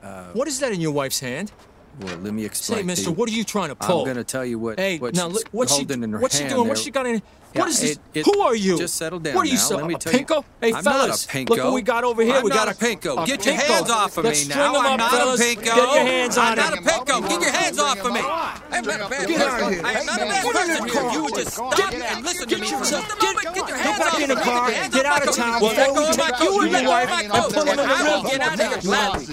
Uh, 0.02 0.28
what 0.32 0.48
is 0.48 0.62
that 0.62 0.72
in 0.72 0.80
your 0.80 0.94
wife's 0.94 1.20
hand? 1.20 1.52
Well, 2.00 2.16
let 2.20 2.34
me 2.34 2.46
explain. 2.46 2.78
Say, 2.78 2.82
to 2.82 2.88
mister, 2.88 3.12
what 3.12 3.28
are 3.28 3.34
you 3.34 3.44
trying 3.44 3.70
to 3.70 3.76
pull? 3.76 4.02
I'm 4.02 4.08
gonna 4.08 4.24
tell 4.24 4.46
you 4.46 4.58
what. 4.58 4.80
Hey, 4.80 4.98
what 5.00 5.14
now, 5.16 5.28
she's 5.28 5.36
look, 5.36 5.50
what's 5.52 5.74
she, 5.74 5.80
holding 5.80 6.02
in 6.02 6.14
her 6.14 6.20
what's 6.20 6.38
she 6.38 6.46
doing? 6.46 6.56
there. 6.56 6.64
What's 6.64 6.82
she 6.82 6.92
got 6.92 7.06
in? 7.06 7.22
Yeah, 7.56 7.62
what 7.62 7.70
is 7.70 7.80
this? 7.80 7.92
it- 7.92 8.00
it- 8.16 8.26
Who 8.26 8.42
are 8.42 8.54
you? 8.56 8.78
Just 8.78 8.96
settle 8.96 9.20
down 9.20 9.34
What 9.36 9.46
are 9.46 9.48
you, 9.48 9.54
now. 9.56 9.60
so- 9.62 9.78
Let 9.78 9.86
me 9.88 9.96
a 9.96 9.98
tell 9.98 10.12
you- 10.14 10.26
Hey, 10.62 10.74
I'm 10.74 10.84
fellas, 10.84 11.26
not 11.28 11.36
a 11.36 11.38
pinko. 11.38 11.50
look 11.52 11.64
what 11.64 11.74
we 11.74 11.82
got 11.82 12.04
over 12.04 12.22
here. 12.22 12.36
I'm 12.36 12.44
we 12.44 12.50
got 12.52 12.68
a 12.68 12.74
pinko. 12.74 13.24
a 13.24 13.26
Get 13.26 13.46
your 13.46 13.56
hands 13.56 13.90
off 13.90 14.18
of 14.18 14.26
Let's 14.26 14.40
me 14.40 14.52
string 14.52 14.58
now. 14.60 14.76
'em 14.76 14.86
I'm 14.86 14.92
up, 14.94 15.00
not 15.00 15.12
fellas. 15.12 15.40
a 15.40 15.44
pinko. 15.44 15.64
Get 15.64 15.76
your 15.78 16.04
hands 16.04 16.38
on 16.38 16.46
I'm 16.48 16.56
not 16.58 16.74
a 16.74 16.82
pinko. 16.82 17.30
Get 17.30 17.42
your 17.42 17.52
hands 17.52 17.80
off 17.80 18.00
of 18.04 18.12
me. 18.12 18.20
I'm 18.20 18.84
not 18.84 19.02
a 19.02 19.08
bad 19.08 19.28
Get 19.28 19.42
out 19.42 19.62
of 19.62 19.68
person. 19.70 19.86
I 19.86 19.92
am 19.94 20.06
not 20.06 20.16
a 20.16 20.26
bad 20.26 20.44
Get 20.44 20.46
in 20.46 20.52
the 20.52 20.52
person 20.52 20.84
here. 20.90 21.02
car. 21.02 21.12
You 21.14 21.24
would 21.24 21.36
just 21.36 21.52
stop 21.54 21.94
and 21.94 22.26
listen 22.26 22.48
to 22.50 22.58
me 22.58 22.68
for 22.68 22.86
just 22.86 22.92
a 22.92 22.98
moment. 23.26 23.56
Get 23.56 23.68
your 23.70 23.78
hands 23.78 24.00
back 24.00 24.14
off 24.14 24.20
in 24.20 24.28
the 24.28 24.34
of 24.36 24.40
me. 24.40 24.44
car. 24.52 24.68
Get 24.68 24.76
your 24.76 24.82
hands 24.82 24.96
Get 24.96 25.06
off 25.06 25.12
out 25.16 25.22
of 25.24 25.30
of 25.30 25.38
me. 25.38 25.44
town 25.44 25.62
Well, 25.62 25.70
before 25.72 25.76
let 25.76 25.90
we 25.96 25.96
go 25.96 26.12
take 26.12 26.40
you 26.44 26.60
and 26.60 26.72
your 26.72 26.72
Let 26.72 26.72
go 26.72 26.80
of 26.80 26.88
wife 26.92 27.10
my 27.10 27.22
and 27.22 27.32
coat. 27.32 27.54
put 27.54 27.56
'em 27.56 27.68
in 27.70 27.76
the 27.78 27.84
I 27.86 28.04
will 28.04 28.24
river. 28.24 28.30
get 28.36 28.42
out 28.42 28.60
of 28.60 28.60
here 28.60 28.82
gladly. 28.84 29.26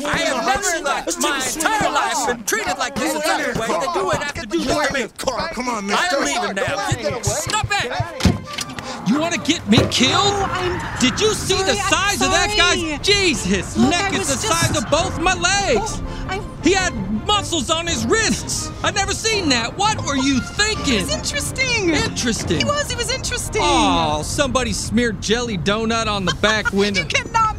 I 0.00 0.16
have 0.16 0.46
never 0.46 0.80
like 0.80 1.18
my 1.20 1.36
entire 1.44 1.90
life 1.92 2.26
been 2.26 2.44
treated 2.44 2.78
like 2.78 2.94
this 2.94 3.14
in 3.14 3.20
such 3.20 3.26
a 3.56 3.58
way 3.60 3.66
that 3.68 3.94
you 3.94 4.04
would 4.06 4.16
have 4.16 4.34
to 4.34 4.46
do 4.46 4.58
this 4.64 4.86
to 4.88 4.92
me. 4.94 5.06
Car, 5.18 5.50
come 5.52 5.68
on, 5.68 5.76
I 5.76 5.80
mister. 6.00 6.16
am 6.16 6.24
leaving 6.24 6.54
now. 6.54 6.88
Get- 6.90 7.49
Stop 7.50 7.66
it! 7.70 9.08
You 9.08 9.18
want 9.18 9.34
to 9.34 9.40
get 9.40 9.66
me 9.68 9.78
killed? 9.90 10.12
Oh, 10.14 10.46
I'm 10.50 11.00
Did 11.00 11.20
you 11.20 11.32
see 11.34 11.54
the 11.54 11.74
sorry, 11.74 11.80
I'm 11.80 11.90
size 11.90 12.20
of 12.22 12.30
that 12.30 12.54
guy's? 12.56 12.78
Jeez, 13.00 13.44
his 13.44 13.76
Look, 13.76 13.90
neck 13.90 14.12
is 14.12 14.28
the 14.28 14.34
just- 14.34 14.48
size 14.48 14.76
of 14.80 14.88
both 14.90 15.18
my 15.20 15.34
legs. 15.34 16.00
Oh, 16.00 16.56
He 16.62 16.72
had 16.74 16.92
muscles 17.26 17.70
on 17.70 17.86
his 17.86 18.06
wrists. 18.06 18.70
I've 18.84 18.94
never 18.94 19.12
seen 19.12 19.48
that. 19.48 19.76
What 19.78 20.04
were 20.04 20.16
you 20.16 20.40
thinking? 20.40 21.00
It's 21.00 21.12
interesting. 21.12 21.90
Interesting. 21.90 22.58
He 22.58 22.64
was. 22.64 22.88
He 22.90 22.96
was 22.96 23.10
interesting. 23.10 23.62
Oh, 23.64 24.22
somebody 24.22 24.72
smeared 24.72 25.20
jelly 25.22 25.56
donut 25.58 26.06
on 26.06 26.24
the 26.26 26.34
back 26.42 26.70
window. 26.72 27.02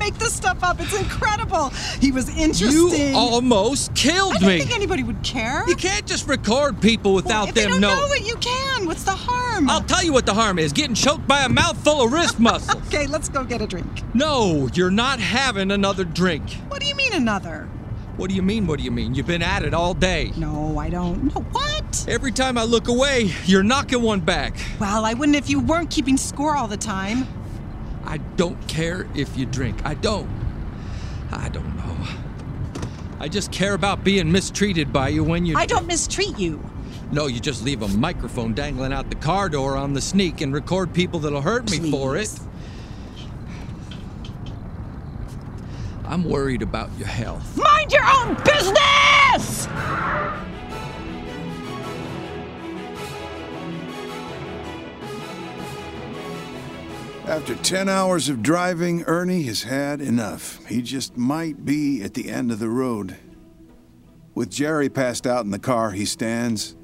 Make 0.01 0.17
this 0.17 0.33
stuff 0.33 0.63
up. 0.63 0.79
It's 0.81 0.97
incredible. 0.99 1.69
He 1.99 2.11
was 2.11 2.27
interesting. 2.35 3.09
You 3.11 3.15
almost 3.15 3.93
killed 3.93 4.33
me. 4.33 4.37
I 4.37 4.39
didn't 4.39 4.59
think 4.67 4.75
anybody 4.75 5.03
would 5.03 5.21
care. 5.21 5.63
You 5.67 5.75
can't 5.75 6.07
just 6.07 6.27
record 6.27 6.81
people 6.81 7.13
without 7.13 7.29
Well, 7.29 7.45
without 7.45 7.49
if 7.49 7.53
they 7.55 7.61
them 7.61 7.71
don't 7.73 7.81
knowing. 7.81 8.09
know 8.09 8.13
it, 8.15 8.25
you 8.27 8.35
can. 8.37 8.87
What's 8.87 9.03
the 9.03 9.11
harm? 9.11 9.69
I'll 9.69 9.83
tell 9.83 10.03
you 10.03 10.11
what 10.11 10.25
the 10.25 10.33
harm 10.33 10.57
is 10.57 10.73
getting 10.73 10.95
choked 10.95 11.27
by 11.27 11.41
a 11.43 11.49
mouthful 11.49 12.01
of 12.01 12.11
wrist 12.11 12.39
muscles. 12.47 12.83
okay, 12.87 13.05
let's 13.05 13.29
go 13.29 13.43
get 13.43 13.61
a 13.61 13.67
drink. 13.67 13.85
No, 14.15 14.67
you're 14.73 14.89
not 14.89 15.19
having 15.19 15.69
another 15.69 16.03
drink. 16.03 16.49
What 16.69 16.81
do 16.81 16.87
you 16.87 16.95
mean 16.95 17.13
another? 17.13 17.69
What 18.17 18.29
do 18.31 18.35
you 18.35 18.41
mean? 18.41 18.65
What 18.65 18.79
do 18.79 18.83
you 18.83 18.91
mean? 18.91 19.13
You've 19.13 19.27
been 19.27 19.43
at 19.43 19.61
it 19.61 19.75
all 19.75 19.93
day. 19.93 20.31
No, 20.35 20.79
I 20.79 20.89
don't. 20.89 21.25
No, 21.25 21.41
what? 21.51 22.05
Every 22.07 22.31
time 22.31 22.57
I 22.57 22.63
look 22.63 22.87
away, 22.87 23.29
you're 23.45 23.63
knocking 23.63 24.01
one 24.01 24.19
back. 24.21 24.55
Well, 24.79 25.05
I 25.05 25.13
wouldn't 25.13 25.35
if 25.37 25.47
you 25.47 25.59
weren't 25.59 25.91
keeping 25.91 26.17
score 26.17 26.55
all 26.55 26.67
the 26.67 26.75
time. 26.77 27.27
I 28.41 28.43
don't 28.43 28.67
care 28.67 29.07
if 29.13 29.37
you 29.37 29.45
drink. 29.45 29.85
I 29.85 29.93
don't. 29.93 30.27
I 31.31 31.47
don't 31.49 31.75
know. 31.77 32.07
I 33.19 33.27
just 33.27 33.51
care 33.51 33.75
about 33.75 34.03
being 34.03 34.31
mistreated 34.31 34.91
by 34.91 35.09
you 35.09 35.23
when 35.23 35.45
you. 35.45 35.55
I 35.55 35.67
don't 35.67 35.85
mistreat 35.85 36.39
you. 36.39 36.59
No, 37.11 37.27
you 37.27 37.39
just 37.39 37.63
leave 37.63 37.83
a 37.83 37.87
microphone 37.87 38.55
dangling 38.55 38.93
out 38.93 39.11
the 39.11 39.15
car 39.15 39.47
door 39.47 39.77
on 39.77 39.93
the 39.93 40.01
sneak 40.01 40.41
and 40.41 40.55
record 40.55 40.91
people 40.91 41.19
that'll 41.19 41.39
hurt 41.39 41.69
me 41.69 41.91
for 41.91 42.17
it. 42.17 42.33
I'm 46.05 46.23
worried 46.23 46.63
about 46.63 46.89
your 46.97 47.09
health. 47.09 47.55
Mind 47.55 47.91
your 47.91 48.05
own 48.05 48.33
business! 48.43 49.67
After 57.31 57.55
10 57.55 57.87
hours 57.87 58.27
of 58.27 58.43
driving, 58.43 59.03
Ernie 59.03 59.43
has 59.43 59.63
had 59.63 60.01
enough. 60.01 60.59
He 60.65 60.81
just 60.81 61.15
might 61.15 61.63
be 61.63 62.03
at 62.03 62.13
the 62.13 62.29
end 62.29 62.51
of 62.51 62.59
the 62.59 62.67
road. 62.67 63.15
With 64.35 64.51
Jerry 64.51 64.89
passed 64.89 65.25
out 65.25 65.45
in 65.45 65.51
the 65.51 65.57
car, 65.57 65.91
he 65.91 66.03
stands, 66.03 66.75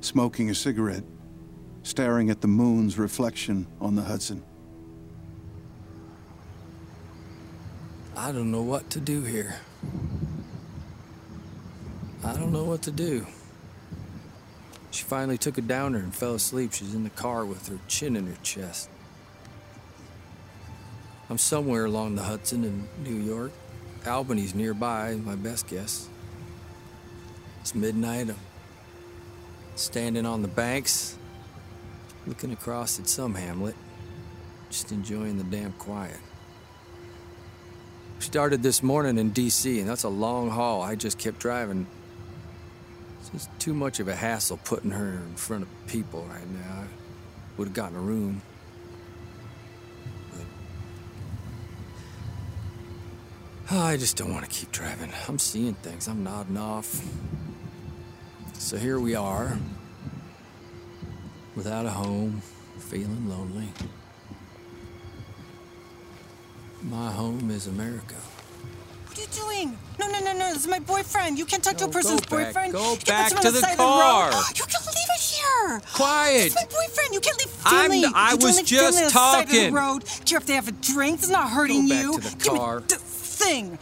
smoking 0.00 0.48
a 0.48 0.54
cigarette, 0.54 1.04
staring 1.82 2.30
at 2.30 2.40
the 2.40 2.48
moon's 2.48 2.98
reflection 2.98 3.66
on 3.78 3.94
the 3.94 4.00
Hudson. 4.00 4.42
I 8.16 8.32
don't 8.32 8.50
know 8.50 8.62
what 8.62 8.88
to 8.90 9.00
do 9.00 9.20
here. 9.20 9.56
I 12.24 12.32
don't 12.32 12.52
know 12.52 12.64
what 12.64 12.80
to 12.84 12.90
do. 12.90 13.26
She 14.92 15.04
finally 15.04 15.36
took 15.36 15.58
a 15.58 15.62
downer 15.62 15.98
and 15.98 16.14
fell 16.14 16.36
asleep. 16.36 16.72
She's 16.72 16.94
in 16.94 17.04
the 17.04 17.10
car 17.10 17.44
with 17.44 17.68
her 17.68 17.78
chin 17.86 18.16
in 18.16 18.26
her 18.28 18.38
chest. 18.42 18.88
I'm 21.30 21.38
somewhere 21.38 21.84
along 21.84 22.16
the 22.16 22.24
Hudson 22.24 22.64
in 22.64 22.88
New 23.04 23.14
York. 23.14 23.52
Albany's 24.04 24.52
nearby, 24.52 25.14
my 25.14 25.36
best 25.36 25.68
guess. 25.68 26.08
It's 27.60 27.72
midnight. 27.72 28.30
I'm 28.30 28.36
standing 29.76 30.26
on 30.26 30.42
the 30.42 30.48
banks, 30.48 31.16
looking 32.26 32.52
across 32.52 32.98
at 32.98 33.08
some 33.08 33.36
hamlet, 33.36 33.76
just 34.70 34.90
enjoying 34.90 35.38
the 35.38 35.44
damn 35.44 35.70
quiet. 35.74 36.18
Started 38.18 38.64
this 38.64 38.82
morning 38.82 39.16
in 39.16 39.30
D.C., 39.30 39.78
and 39.78 39.88
that's 39.88 40.02
a 40.02 40.08
long 40.08 40.50
haul. 40.50 40.82
I 40.82 40.96
just 40.96 41.16
kept 41.16 41.38
driving. 41.38 41.86
It's 43.20 43.28
just 43.30 43.60
too 43.60 43.72
much 43.72 44.00
of 44.00 44.08
a 44.08 44.16
hassle 44.16 44.58
putting 44.64 44.90
her 44.90 45.20
in 45.28 45.36
front 45.36 45.62
of 45.62 45.68
people 45.86 46.24
right 46.24 46.50
now. 46.50 46.80
I 46.80 46.86
would 47.56 47.68
have 47.68 47.74
gotten 47.74 47.96
a 47.96 48.00
room. 48.00 48.42
Oh, 53.70 53.78
I 53.80 53.96
just 53.96 54.16
don't 54.16 54.32
want 54.32 54.44
to 54.44 54.50
keep 54.50 54.72
driving. 54.72 55.12
I'm 55.28 55.38
seeing 55.38 55.74
things. 55.74 56.08
I'm 56.08 56.22
nodding 56.24 56.56
off. 56.56 57.02
So 58.54 58.76
here 58.76 59.00
we 59.00 59.14
are, 59.14 59.56
without 61.56 61.86
a 61.86 61.90
home, 61.90 62.42
feeling 62.78 63.28
lonely. 63.28 63.68
My 66.82 67.10
home 67.10 67.50
is 67.50 67.66
America. 67.66 68.14
What 69.06 69.18
are 69.18 69.22
you 69.22 69.26
doing? 69.28 69.78
No, 69.98 70.06
no, 70.08 70.20
no, 70.20 70.32
no. 70.32 70.48
This 70.52 70.62
is 70.62 70.68
my 70.68 70.78
boyfriend. 70.78 71.38
You 71.38 71.44
can't 71.46 71.64
talk 71.64 71.76
to 71.78 71.86
a 71.86 71.88
person's 71.88 72.20
go 72.20 72.36
back. 72.36 72.46
boyfriend. 72.54 72.72
Go 72.74 72.92
You 72.92 72.98
back 73.06 73.30
to 73.30 73.36
on 73.48 73.52
the 73.54 73.74
car. 73.76 74.30
road. 74.30 74.42
You 74.56 74.64
can't 74.64 74.86
leave 74.86 75.10
it 75.16 75.20
here. 75.20 75.80
Quiet. 75.94 76.46
It's 76.46 76.54
my 76.54 76.64
boyfriend. 76.64 77.14
You 77.14 77.20
can't 77.20 77.38
leave 77.38 77.56
I'm- 77.64 78.14
I 78.14 78.30
You 78.32 78.36
was 78.38 78.62
just 78.62 78.70
family 78.70 78.98
on 78.98 79.04
the 79.04 79.10
side 79.10 79.40
of 79.42 79.46
talking. 79.48 79.74
the 79.74 79.80
road. 79.80 80.04
Care 80.26 80.38
if 80.38 80.46
they 80.46 80.54
have 80.54 80.68
a 80.68 80.72
drink? 80.72 81.18
It's 81.20 81.28
not 81.28 81.50
hurting 81.50 81.88
back 81.88 82.02
you. 82.02 82.18
to 82.20 82.36
the 82.36 82.44
car. 82.50 82.82
Thing. 83.40 83.78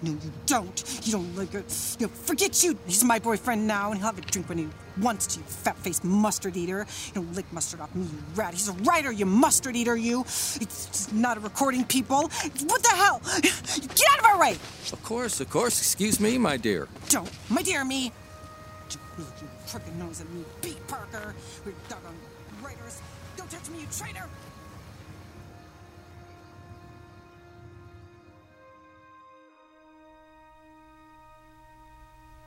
No, 0.00 0.12
you 0.12 0.32
don't. 0.46 1.00
You 1.04 1.12
don't 1.12 1.36
like 1.36 1.54
it. 1.54 1.96
You 1.98 2.06
know, 2.06 2.12
forget 2.12 2.62
you. 2.62 2.78
He's 2.86 3.02
my 3.02 3.18
boyfriend 3.18 3.66
now, 3.66 3.90
and 3.90 3.98
he'll 3.98 4.06
have 4.06 4.18
a 4.18 4.20
drink 4.20 4.48
when 4.48 4.58
he 4.58 4.68
wants 5.00 5.26
to. 5.28 5.40
You 5.40 5.44
fat-faced 5.46 6.04
mustard 6.04 6.56
eater. 6.56 6.86
You 7.08 7.14
don't 7.14 7.34
lick 7.34 7.52
mustard 7.52 7.80
off 7.80 7.92
me, 7.96 8.04
you 8.04 8.18
rat. 8.36 8.54
He's 8.54 8.68
a 8.68 8.72
writer, 8.84 9.10
you 9.10 9.26
mustard 9.26 9.74
eater. 9.74 9.96
You. 9.96 10.20
It's 10.20 11.12
not 11.12 11.36
a 11.36 11.40
recording, 11.40 11.84
people. 11.84 12.30
What 12.66 12.82
the 12.82 12.94
hell? 12.94 13.20
Get 13.42 14.06
out 14.12 14.18
of 14.20 14.24
our 14.26 14.38
way. 14.38 14.52
Of 14.92 15.02
course, 15.02 15.40
of 15.40 15.50
course. 15.50 15.80
Excuse 15.80 16.20
me, 16.20 16.38
my 16.38 16.56
dear. 16.56 16.86
Don't, 17.08 17.30
my 17.50 17.62
dear 17.62 17.84
me. 17.84 18.12
You 19.18 19.48
frickin' 19.66 19.96
nose 19.96 20.20
at 20.20 20.30
me, 20.30 20.44
Pete 20.62 20.86
Parker. 20.86 21.34
We're 21.66 21.72
doggone 21.88 22.14
writers. 22.62 23.02
Don't 23.36 23.50
touch 23.50 23.68
me, 23.70 23.80
you 23.80 23.86
traitor. 23.90 24.28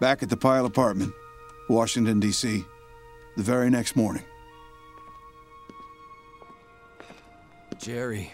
Back 0.02 0.24
at 0.24 0.32
the 0.32 0.36
Pyle 0.36 0.66
apartment, 0.66 1.14
Washington, 1.70 2.20
D.C., 2.20 2.66
the 3.38 3.44
very 3.44 3.70
next 3.70 3.96
morning. 3.96 4.24
Jerry. 7.78 8.34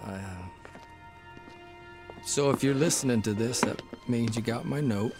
Uh, 0.00 0.20
so 2.24 2.50
if 2.50 2.62
you're 2.62 2.74
listening 2.74 3.22
to 3.22 3.34
this, 3.34 3.60
that 3.62 3.82
means 4.06 4.36
you 4.36 4.42
got 4.42 4.66
my 4.66 4.80
note. 4.80 5.14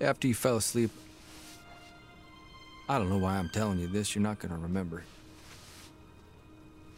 After 0.00 0.28
you 0.28 0.34
fell 0.34 0.58
asleep, 0.58 0.92
I 2.88 2.96
don't 2.96 3.10
know 3.10 3.18
why 3.18 3.38
I'm 3.38 3.48
telling 3.48 3.80
you 3.80 3.88
this, 3.88 4.14
you're 4.14 4.22
not 4.22 4.38
going 4.38 4.54
to 4.54 4.60
remember. 4.60 5.02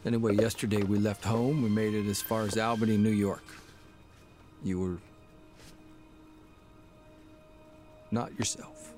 Anyway, 0.05 0.35
yesterday 0.35 0.83
we 0.83 0.99
left 0.99 1.23
home. 1.23 1.63
We 1.63 1.69
made 1.69 1.95
it 1.95 2.07
as 2.07 2.21
far 2.21 2.43
as 2.43 2.55
Albany, 2.55 2.97
New 2.97 3.09
York. 3.09 3.41
You 4.63 4.79
were 4.79 4.97
not 8.11 8.37
yourself. 8.37 8.93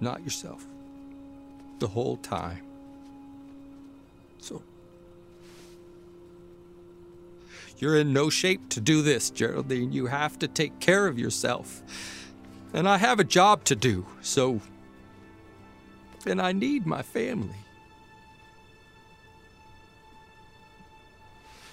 Not 0.00 0.22
yourself. 0.22 0.64
The 1.78 1.88
whole 1.88 2.16
time. 2.18 2.62
So. 4.38 4.62
You're 7.78 7.96
in 7.96 8.12
no 8.12 8.30
shape 8.30 8.68
to 8.70 8.80
do 8.80 9.02
this, 9.02 9.30
Geraldine. 9.30 9.92
You 9.92 10.06
have 10.06 10.38
to 10.38 10.48
take 10.48 10.80
care 10.80 11.06
of 11.06 11.18
yourself. 11.18 11.82
And 12.72 12.88
I 12.88 12.98
have 12.98 13.18
a 13.20 13.24
job 13.24 13.64
to 13.64 13.76
do, 13.76 14.06
so. 14.20 14.60
And 16.26 16.40
I 16.40 16.52
need 16.52 16.86
my 16.86 17.02
family. 17.02 17.56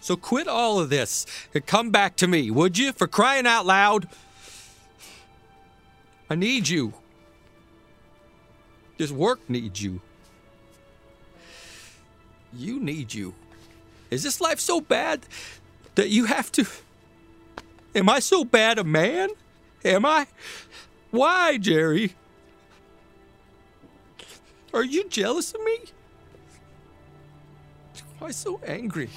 So 0.07 0.15
quit 0.15 0.47
all 0.47 0.79
of 0.79 0.89
this 0.89 1.25
and 1.53 1.65
come 1.65 1.91
back 1.91 2.15
to 2.15 2.29
me, 2.29 2.49
would 2.49 2.77
you? 2.77 2.93
For 2.93 3.07
crying 3.07 3.45
out 3.45 3.65
loud. 3.65 4.07
I 6.29 6.35
need 6.35 6.69
you. 6.69 6.93
This 8.97 9.11
work 9.11 9.41
needs 9.49 9.83
you. 9.83 9.99
You 12.53 12.79
need 12.79 13.13
you. 13.13 13.33
Is 14.09 14.23
this 14.23 14.39
life 14.39 14.61
so 14.61 14.79
bad 14.79 15.25
that 15.95 16.07
you 16.07 16.23
have 16.23 16.53
to. 16.53 16.65
Am 17.93 18.07
I 18.07 18.19
so 18.19 18.45
bad 18.45 18.79
a 18.79 18.85
man? 18.85 19.27
Am 19.83 20.05
I? 20.05 20.27
Why, 21.11 21.57
Jerry? 21.57 22.15
Are 24.73 24.85
you 24.85 25.09
jealous 25.09 25.53
of 25.53 25.61
me? 25.65 25.79
Why 28.19 28.31
so 28.31 28.61
angry? 28.65 29.09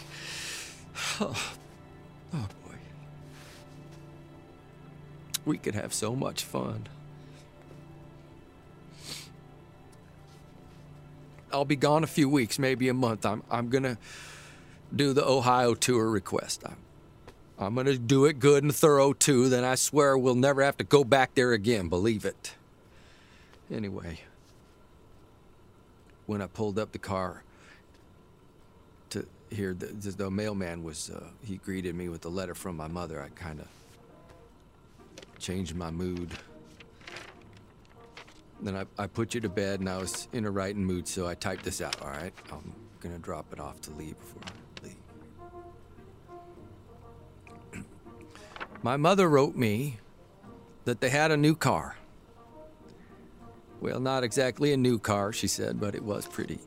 Oh, 1.20 1.52
oh 2.34 2.48
boy. 2.66 2.74
We 5.44 5.58
could 5.58 5.74
have 5.74 5.92
so 5.92 6.14
much 6.14 6.44
fun. 6.44 6.88
I'll 11.52 11.64
be 11.64 11.76
gone 11.76 12.04
a 12.04 12.08
few 12.08 12.28
weeks, 12.28 12.58
maybe 12.58 12.88
a 12.88 12.94
month. 12.94 13.26
I'm 13.26 13.42
I'm 13.50 13.68
gonna 13.68 13.98
do 14.94 15.12
the 15.12 15.26
Ohio 15.26 15.74
tour 15.74 16.08
request. 16.08 16.62
I'm 16.64 16.76
I'm 17.58 17.74
gonna 17.74 17.96
do 17.98 18.24
it 18.26 18.38
good 18.38 18.62
and 18.62 18.74
thorough 18.74 19.12
too. 19.12 19.48
Then 19.48 19.64
I 19.64 19.74
swear 19.74 20.16
we'll 20.16 20.34
never 20.34 20.62
have 20.62 20.76
to 20.78 20.84
go 20.84 21.04
back 21.04 21.34
there 21.34 21.52
again. 21.52 21.88
Believe 21.88 22.24
it. 22.24 22.54
Anyway, 23.72 24.20
when 26.26 26.40
I 26.40 26.46
pulled 26.46 26.78
up 26.78 26.92
the 26.92 26.98
car 26.98 27.42
the, 29.50 29.86
the, 29.86 30.10
the 30.10 30.30
mailman 30.30 30.82
was 30.82 31.10
uh, 31.10 31.24
he 31.44 31.56
greeted 31.56 31.94
me 31.94 32.08
with 32.08 32.24
a 32.24 32.28
letter 32.28 32.54
from 32.54 32.76
my 32.76 32.88
mother. 32.88 33.20
I 33.22 33.28
kind 33.30 33.60
of 33.60 33.68
changed 35.38 35.74
my 35.74 35.90
mood. 35.90 36.30
Then 38.62 38.76
I, 38.76 38.84
I 38.98 39.06
put 39.06 39.34
you 39.34 39.40
to 39.40 39.48
bed 39.48 39.80
and 39.80 39.88
I 39.88 39.96
was 39.98 40.28
in 40.32 40.44
a 40.44 40.50
writing 40.50 40.84
mood, 40.84 41.08
so 41.08 41.26
I 41.26 41.34
typed 41.34 41.64
this 41.64 41.80
out, 41.80 42.00
all 42.02 42.10
right? 42.10 42.32
I'm 42.52 42.72
gonna 43.00 43.18
drop 43.18 43.52
it 43.52 43.58
off 43.58 43.80
to 43.82 43.90
Lee 43.92 44.12
before 44.12 44.42
I 44.44 44.50
leave. 47.72 47.84
My 48.82 48.96
mother 48.96 49.28
wrote 49.28 49.56
me 49.56 49.98
that 50.84 51.00
they 51.00 51.08
had 51.08 51.30
a 51.30 51.36
new 51.36 51.54
car. 51.54 51.96
Well, 53.80 53.98
not 53.98 54.24
exactly 54.24 54.74
a 54.74 54.76
new 54.76 54.98
car, 54.98 55.32
she 55.32 55.46
said, 55.46 55.80
but 55.80 55.94
it 55.94 56.04
was 56.04 56.26
pretty. 56.26 56.58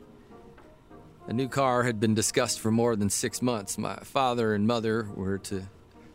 A 1.26 1.32
new 1.32 1.48
car 1.48 1.84
had 1.84 2.00
been 2.00 2.14
discussed 2.14 2.60
for 2.60 2.70
more 2.70 2.96
than 2.96 3.08
six 3.08 3.40
months. 3.40 3.78
My 3.78 3.96
father 3.96 4.52
and 4.52 4.66
mother 4.66 5.08
were 5.14 5.38
to 5.38 5.62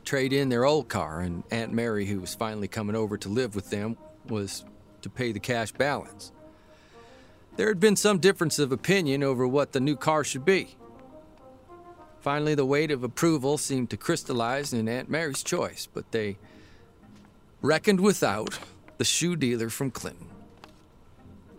trade 0.05 0.33
in 0.33 0.49
their 0.49 0.65
old 0.65 0.87
car, 0.87 1.21
and 1.21 1.43
Aunt 1.49 1.73
Mary, 1.73 2.05
who 2.05 2.19
was 2.19 2.35
finally 2.35 2.67
coming 2.67 2.95
over 2.95 3.17
to 3.17 3.29
live 3.29 3.55
with 3.55 3.71
them, 3.71 3.97
was 4.27 4.63
to 5.01 5.09
pay 5.09 5.31
the 5.31 5.39
cash 5.39 5.71
balance. 5.71 6.31
There 7.55 7.69
had 7.69 7.79
been 7.79 7.95
some 7.95 8.19
difference 8.19 8.59
of 8.59 8.71
opinion 8.71 9.23
over 9.23 9.47
what 9.47 9.71
the 9.71 9.79
new 9.79 9.95
car 9.95 10.23
should 10.23 10.45
be. 10.45 10.75
Finally, 12.21 12.53
the 12.53 12.65
weight 12.65 12.91
of 12.91 13.03
approval 13.03 13.57
seemed 13.57 13.89
to 13.89 13.97
crystallize 13.97 14.73
in 14.73 14.87
Aunt 14.87 15.09
Mary's 15.09 15.41
choice, 15.41 15.87
but 15.91 16.11
they 16.11 16.37
reckoned 17.61 17.99
without 17.99 18.59
the 18.97 19.05
shoe 19.05 19.35
dealer 19.35 19.69
from 19.69 19.89
Clinton. 19.89 20.27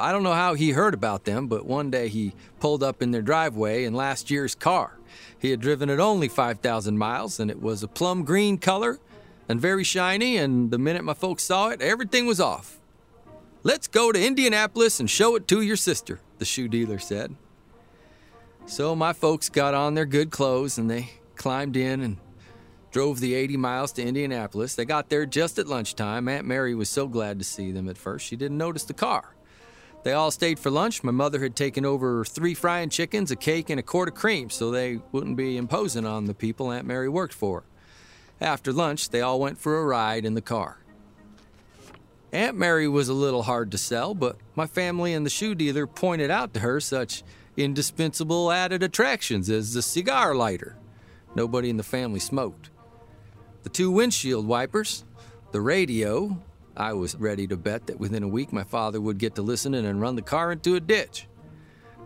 I 0.01 0.13
don't 0.13 0.23
know 0.23 0.33
how 0.33 0.55
he 0.55 0.71
heard 0.71 0.95
about 0.95 1.25
them, 1.25 1.47
but 1.47 1.67
one 1.67 1.91
day 1.91 2.09
he 2.09 2.33
pulled 2.59 2.83
up 2.83 3.03
in 3.03 3.11
their 3.11 3.23
driveway 3.23 3.85
in 3.85 3.95
last 3.95 4.31
year's 4.31 4.55
car. 4.55 4.99
He 5.39 5.51
had 5.51 5.61
driven 5.61 5.91
it 5.91 6.01
only 6.01 6.29
5,000 6.29 6.97
miles, 6.97 7.39
and 7.39 7.51
it 7.51 7.61
was 7.61 7.83
a 7.83 7.89
plum 7.89 8.25
green 8.25 8.59
color 8.59 8.99
and 9.49 9.61
very 9.61 9.85
shiny, 9.85 10.37
and 10.37 10.71
the 10.71 10.79
minute 10.79 11.05
my 11.05 11.15
folks 11.15 11.43
saw 11.43 11.69
it, 11.69 11.83
everything 11.83 12.25
was 12.25 12.41
off. 12.41 12.79
Let's 13.63 13.89
go 13.89 14.11
to 14.11 14.27
Indianapolis 14.27 15.01
and 15.01 15.11
show 15.11 15.37
it 15.37 15.47
to 15.49 15.61
your 15.61 15.77
sister, 15.77 16.21
the 16.39 16.45
shoe 16.45 16.69
dealer 16.69 16.99
said. 16.99 17.37
So 18.65 18.95
my 18.95 19.13
folks 19.13 19.49
got 19.49 19.75
on 19.75 19.95
their 19.95 20.07
good 20.07 20.31
clothes 20.31 20.79
and 20.79 20.91
they 20.91 21.11
climbed 21.37 21.77
in 21.77 22.01
and 22.01 22.17
drove 22.91 23.21
the 23.21 23.35
80 23.35 23.57
miles 23.57 23.93
to 23.93 24.03
Indianapolis. 24.03 24.77
They 24.77 24.85
got 24.85 25.09
there 25.11 25.27
just 25.27 25.59
at 25.59 25.67
lunchtime. 25.67 26.29
Aunt 26.29 26.47
Mary 26.47 26.75
was 26.75 26.89
so 26.89 27.07
glad 27.07 27.39
to 27.39 27.45
see 27.45 27.73
them 27.73 27.89
at 27.89 27.99
first, 27.99 28.27
she 28.27 28.37
didn't 28.37 28.57
notice 28.57 28.85
the 28.85 28.95
car. 28.95 29.35
They 30.03 30.13
all 30.13 30.31
stayed 30.31 30.59
for 30.59 30.71
lunch. 30.71 31.05
My 31.05 31.13
mother 31.13 31.41
had 31.41 31.55
taken 31.55 31.85
over 31.85 32.25
three 32.25 32.55
frying 32.55 32.89
chickens, 32.89 33.31
a 33.31 33.37
cake, 33.37 33.69
and 33.69 33.79
a 33.79 33.83
quart 33.83 34.09
of 34.09 34.15
cream 34.15 34.49
so 34.49 34.71
they 34.71 35.01
wouldn't 35.13 35.37
be 35.37 35.57
imposing 35.57 36.07
on 36.07 36.25
the 36.25 36.35
people 36.35 36.71
Aunt 36.71 36.87
Mary 36.87 37.09
worked 37.09 37.35
for. 37.35 37.65
After 38.41 38.73
lunch, 38.73 39.11
they 39.11 39.21
all 39.21 39.39
went 39.39 39.59
for 39.59 39.79
a 39.79 39.85
ride 39.85 40.25
in 40.25 40.35
the 40.35 40.41
car. 40.41 40.79
Aunt 42.33 42.57
Mary 42.57 42.89
was 42.89 43.09
a 43.09 43.15
little 43.15 43.43
hard 43.43 43.71
to 43.73 43.79
sell, 43.79 44.15
but 44.15 44.37
my 44.55 44.67
family 44.67 45.13
and 45.13 45.27
the 45.27 45.31
shoe 45.31 45.55
dealer 45.55 45.87
pointed 45.87 46.31
out 46.31 46.55
to 46.55 46.61
her 46.61 46.81
such 46.81 47.23
indispensable 47.57 48.51
added 48.51 48.83
attractions 48.83 49.51
as 49.51 49.75
the 49.75 49.83
cigar 49.83 50.35
lighter. 50.35 50.77
Nobody 51.35 51.69
in 51.69 51.77
the 51.77 51.83
family 51.83 52.21
smoked. 52.21 52.71
The 53.65 53.69
two 53.69 53.91
windshield 53.91 54.47
wipers, 54.47 55.05
the 55.53 55.61
radio, 55.61 56.41
I 56.81 56.95
was 56.95 57.14
ready 57.14 57.47
to 57.49 57.59
bet 57.59 57.88
that 57.88 58.01
within 58.01 58.23
a 58.23 58.29
week 58.29 58.55
my 58.55 58.64
father 58.64 59.03
would 59.03 59.19
get 59.19 59.35
to 59.35 59.43
listening 59.43 59.85
and 59.85 60.01
run 60.01 60.16
the 60.16 60.23
car 60.23 60.51
into 60.51 60.77
a 60.77 60.81
ditch. 60.81 61.27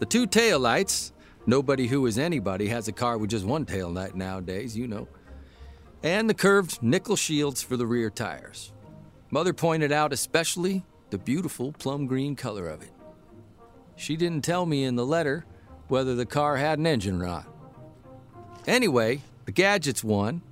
The 0.00 0.04
two 0.04 0.26
tail 0.26 0.58
lights, 0.58 1.12
nobody 1.46 1.86
who 1.86 2.04
is 2.06 2.18
anybody 2.18 2.66
has 2.66 2.88
a 2.88 2.92
car 2.92 3.16
with 3.16 3.30
just 3.30 3.44
one 3.44 3.66
tail 3.66 3.88
light 3.88 4.16
nowadays, 4.16 4.76
you 4.76 4.88
know. 4.88 5.06
And 6.02 6.28
the 6.28 6.34
curved 6.34 6.82
nickel 6.82 7.14
shields 7.14 7.62
for 7.62 7.76
the 7.76 7.86
rear 7.86 8.10
tires. 8.10 8.72
Mother 9.30 9.52
pointed 9.52 9.92
out 9.92 10.12
especially 10.12 10.84
the 11.10 11.18
beautiful 11.18 11.70
plum 11.70 12.08
green 12.08 12.34
color 12.34 12.68
of 12.68 12.82
it. 12.82 12.90
She 13.94 14.16
didn't 14.16 14.42
tell 14.42 14.66
me 14.66 14.82
in 14.82 14.96
the 14.96 15.06
letter 15.06 15.46
whether 15.86 16.16
the 16.16 16.26
car 16.26 16.56
had 16.56 16.80
an 16.80 16.86
engine 16.88 17.20
rot. 17.20 17.46
Anyway, 18.66 19.20
the 19.44 19.52
gadgets 19.52 20.02
won, 20.02 20.42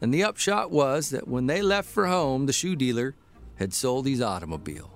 and 0.00 0.14
the 0.14 0.22
upshot 0.22 0.70
was 0.70 1.10
that 1.10 1.26
when 1.26 1.48
they 1.48 1.62
left 1.62 1.88
for 1.88 2.06
home, 2.06 2.46
the 2.46 2.52
shoe 2.52 2.76
dealer 2.76 3.16
had 3.56 3.72
sold 3.72 4.06
his 4.06 4.20
automobile. 4.20 4.90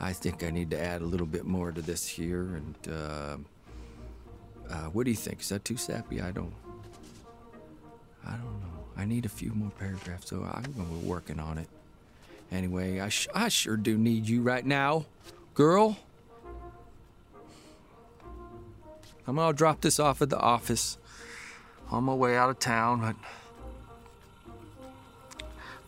I 0.00 0.12
think 0.12 0.42
I 0.42 0.50
need 0.50 0.70
to 0.70 0.80
add 0.80 1.00
a 1.00 1.04
little 1.04 1.26
bit 1.26 1.44
more 1.44 1.70
to 1.70 1.80
this 1.80 2.08
here, 2.08 2.40
and 2.40 2.74
uh, 2.90 3.36
uh, 4.68 4.86
what 4.86 5.04
do 5.04 5.10
you 5.10 5.16
think? 5.16 5.42
Is 5.42 5.50
that 5.50 5.64
too 5.64 5.76
sappy? 5.76 6.20
I 6.20 6.32
don't. 6.32 6.52
I 8.26 8.32
don't 8.32 8.60
know. 8.60 8.84
I 8.96 9.04
need 9.04 9.26
a 9.26 9.28
few 9.28 9.52
more 9.52 9.70
paragraphs, 9.70 10.28
so 10.28 10.42
I'm 10.42 10.72
gonna 10.72 10.88
be 10.88 11.06
working 11.06 11.38
on 11.38 11.58
it. 11.58 11.68
Anyway, 12.50 13.00
I, 13.00 13.10
I 13.34 13.48
sure 13.48 13.76
do 13.76 13.96
need 13.96 14.28
you 14.28 14.42
right 14.42 14.66
now, 14.66 15.06
girl. 15.54 15.96
I'm 19.26 19.36
gonna 19.36 19.52
drop 19.52 19.80
this 19.80 20.00
off 20.00 20.20
at 20.20 20.30
the 20.30 20.38
office 20.38 20.98
on 21.90 22.04
my 22.04 22.14
way 22.14 22.36
out 22.36 22.50
of 22.50 22.58
town, 22.58 23.00
but 23.00 23.16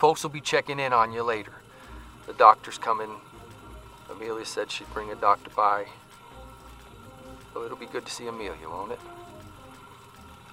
folks 0.05 0.23
will 0.23 0.29
be 0.29 0.39
checking 0.43 0.79
in 0.79 0.93
on 0.93 1.13
you 1.13 1.23
later. 1.23 1.55
The 2.27 2.35
doctor's 2.35 2.77
coming. 2.77 3.09
Amelia 4.11 4.45
said 4.45 4.71
she'd 4.71 4.93
bring 4.93 5.11
a 5.11 5.15
doctor 5.15 5.49
by. 5.57 5.87
So 7.55 7.65
it'll 7.65 7.79
be 7.79 7.87
good 7.87 8.05
to 8.05 8.13
see 8.13 8.27
Amelia, 8.27 8.69
won't 8.69 8.93
it? 8.93 9.01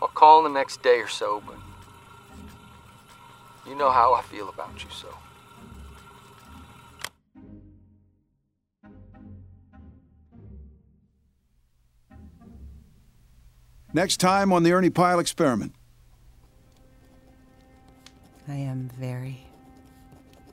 I'll 0.01 0.07
call 0.07 0.45
in 0.45 0.53
the 0.53 0.57
next 0.57 0.81
day 0.81 1.01
or 1.01 1.09
so, 1.09 1.43
but 1.45 1.57
you 3.67 3.75
know 3.75 3.91
how 3.91 4.13
I 4.13 4.21
feel 4.21 4.47
about 4.47 4.81
you, 4.81 4.89
so. 4.89 5.09
Next 13.91 14.21
time 14.21 14.53
on 14.53 14.63
the 14.63 14.71
Ernie 14.71 14.89
Pyle 14.89 15.19
experiment. 15.19 15.75
I 18.51 18.55
am 18.55 18.89
very 18.99 19.47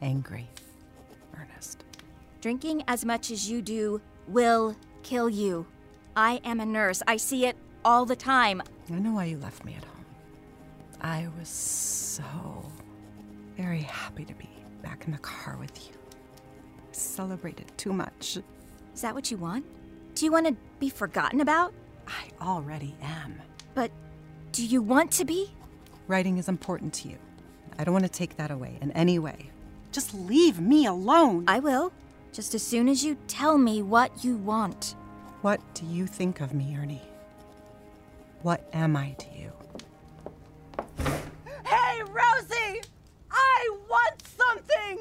angry, 0.00 0.48
Ernest. 1.36 1.82
Drinking 2.40 2.84
as 2.86 3.04
much 3.04 3.32
as 3.32 3.50
you 3.50 3.60
do 3.60 4.00
will 4.28 4.76
kill 5.02 5.28
you. 5.28 5.66
I 6.14 6.40
am 6.44 6.60
a 6.60 6.66
nurse. 6.66 7.02
I 7.08 7.16
see 7.16 7.46
it 7.46 7.56
all 7.84 8.06
the 8.06 8.14
time. 8.14 8.62
I 8.88 9.00
know 9.00 9.14
why 9.14 9.24
you 9.24 9.38
left 9.38 9.64
me 9.64 9.74
at 9.74 9.82
home. 9.82 10.04
I 11.00 11.26
was 11.40 11.48
so 11.48 12.22
very 13.56 13.80
happy 13.80 14.24
to 14.26 14.34
be 14.34 14.48
back 14.80 15.04
in 15.06 15.10
the 15.10 15.18
car 15.18 15.56
with 15.58 15.88
you. 15.88 15.94
I 16.78 16.92
celebrated 16.92 17.66
too 17.76 17.92
much. 17.92 18.38
Is 18.94 19.00
that 19.00 19.12
what 19.12 19.28
you 19.32 19.38
want? 19.38 19.64
Do 20.14 20.24
you 20.24 20.30
want 20.30 20.46
to 20.46 20.54
be 20.78 20.88
forgotten 20.88 21.40
about? 21.40 21.74
I 22.06 22.44
already 22.44 22.94
am. 23.02 23.42
But 23.74 23.90
do 24.52 24.64
you 24.64 24.82
want 24.82 25.10
to 25.12 25.24
be? 25.24 25.52
Writing 26.06 26.38
is 26.38 26.48
important 26.48 26.94
to 26.94 27.08
you. 27.08 27.18
I 27.78 27.84
don't 27.84 27.92
want 27.92 28.04
to 28.04 28.10
take 28.10 28.36
that 28.36 28.50
away 28.50 28.76
in 28.82 28.90
any 28.92 29.18
way. 29.20 29.50
Just 29.92 30.12
leave 30.12 30.58
me 30.60 30.86
alone. 30.86 31.44
I 31.46 31.60
will. 31.60 31.92
Just 32.32 32.54
as 32.54 32.62
soon 32.62 32.88
as 32.88 33.04
you 33.04 33.16
tell 33.28 33.56
me 33.56 33.82
what 33.82 34.24
you 34.24 34.36
want. 34.36 34.96
What 35.42 35.60
do 35.74 35.86
you 35.86 36.06
think 36.06 36.40
of 36.40 36.52
me, 36.52 36.76
Ernie? 36.76 37.02
What 38.42 38.68
am 38.72 38.96
I 38.96 39.12
to 39.18 39.26
you? 39.38 39.52
Hey, 41.64 42.02
Rosie! 42.02 42.82
I 43.30 43.76
want 43.88 44.22
something! 44.36 45.00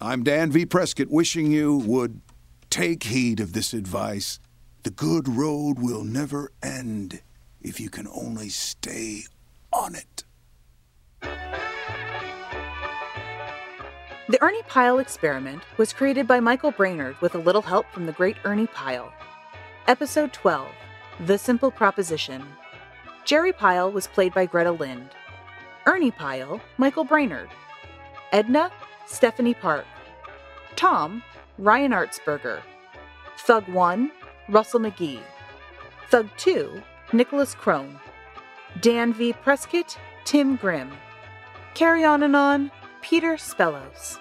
I'm 0.00 0.22
Dan 0.24 0.50
V. 0.50 0.66
Prescott 0.66 1.10
wishing 1.10 1.50
you 1.50 1.76
would 1.76 2.20
take 2.70 3.04
heed 3.04 3.40
of 3.40 3.52
this 3.52 3.72
advice. 3.72 4.40
The 4.84 4.90
good 4.90 5.28
road 5.28 5.78
will 5.78 6.02
never 6.02 6.50
end 6.60 7.20
if 7.60 7.78
you 7.78 7.88
can 7.88 8.08
only 8.08 8.48
stay 8.48 9.22
on 9.72 9.94
it. 9.94 10.24
The 14.28 14.42
Ernie 14.42 14.62
Pyle 14.66 14.98
Experiment 14.98 15.62
was 15.76 15.92
created 15.92 16.26
by 16.26 16.40
Michael 16.40 16.72
Brainerd 16.72 17.14
with 17.20 17.36
a 17.36 17.38
little 17.38 17.62
help 17.62 17.86
from 17.92 18.06
the 18.06 18.12
great 18.12 18.36
Ernie 18.44 18.66
Pyle. 18.66 19.12
Episode 19.86 20.32
12 20.32 20.68
The 21.26 21.38
Simple 21.38 21.70
Proposition. 21.70 22.44
Jerry 23.24 23.52
Pyle 23.52 23.92
was 23.92 24.08
played 24.08 24.34
by 24.34 24.46
Greta 24.46 24.72
Lind. 24.72 25.10
Ernie 25.86 26.10
Pyle, 26.10 26.60
Michael 26.76 27.04
Brainerd. 27.04 27.50
Edna, 28.32 28.72
Stephanie 29.06 29.54
Park. 29.54 29.84
Tom, 30.74 31.22
Ryan 31.56 31.92
Artzberger. 31.92 32.62
Thug 33.38 33.68
1, 33.68 34.10
Russell 34.52 34.80
McGee. 34.80 35.22
Thug 36.10 36.28
2, 36.36 36.82
Nicholas 37.14 37.54
Crone. 37.54 37.98
Dan 38.82 39.14
V. 39.14 39.32
Prescott, 39.32 39.98
Tim 40.24 40.56
Grimm. 40.56 40.92
Carry 41.74 42.04
On 42.04 42.22
and 42.22 42.36
On, 42.36 42.70
Peter 43.00 43.38
Spellos. 43.38 44.18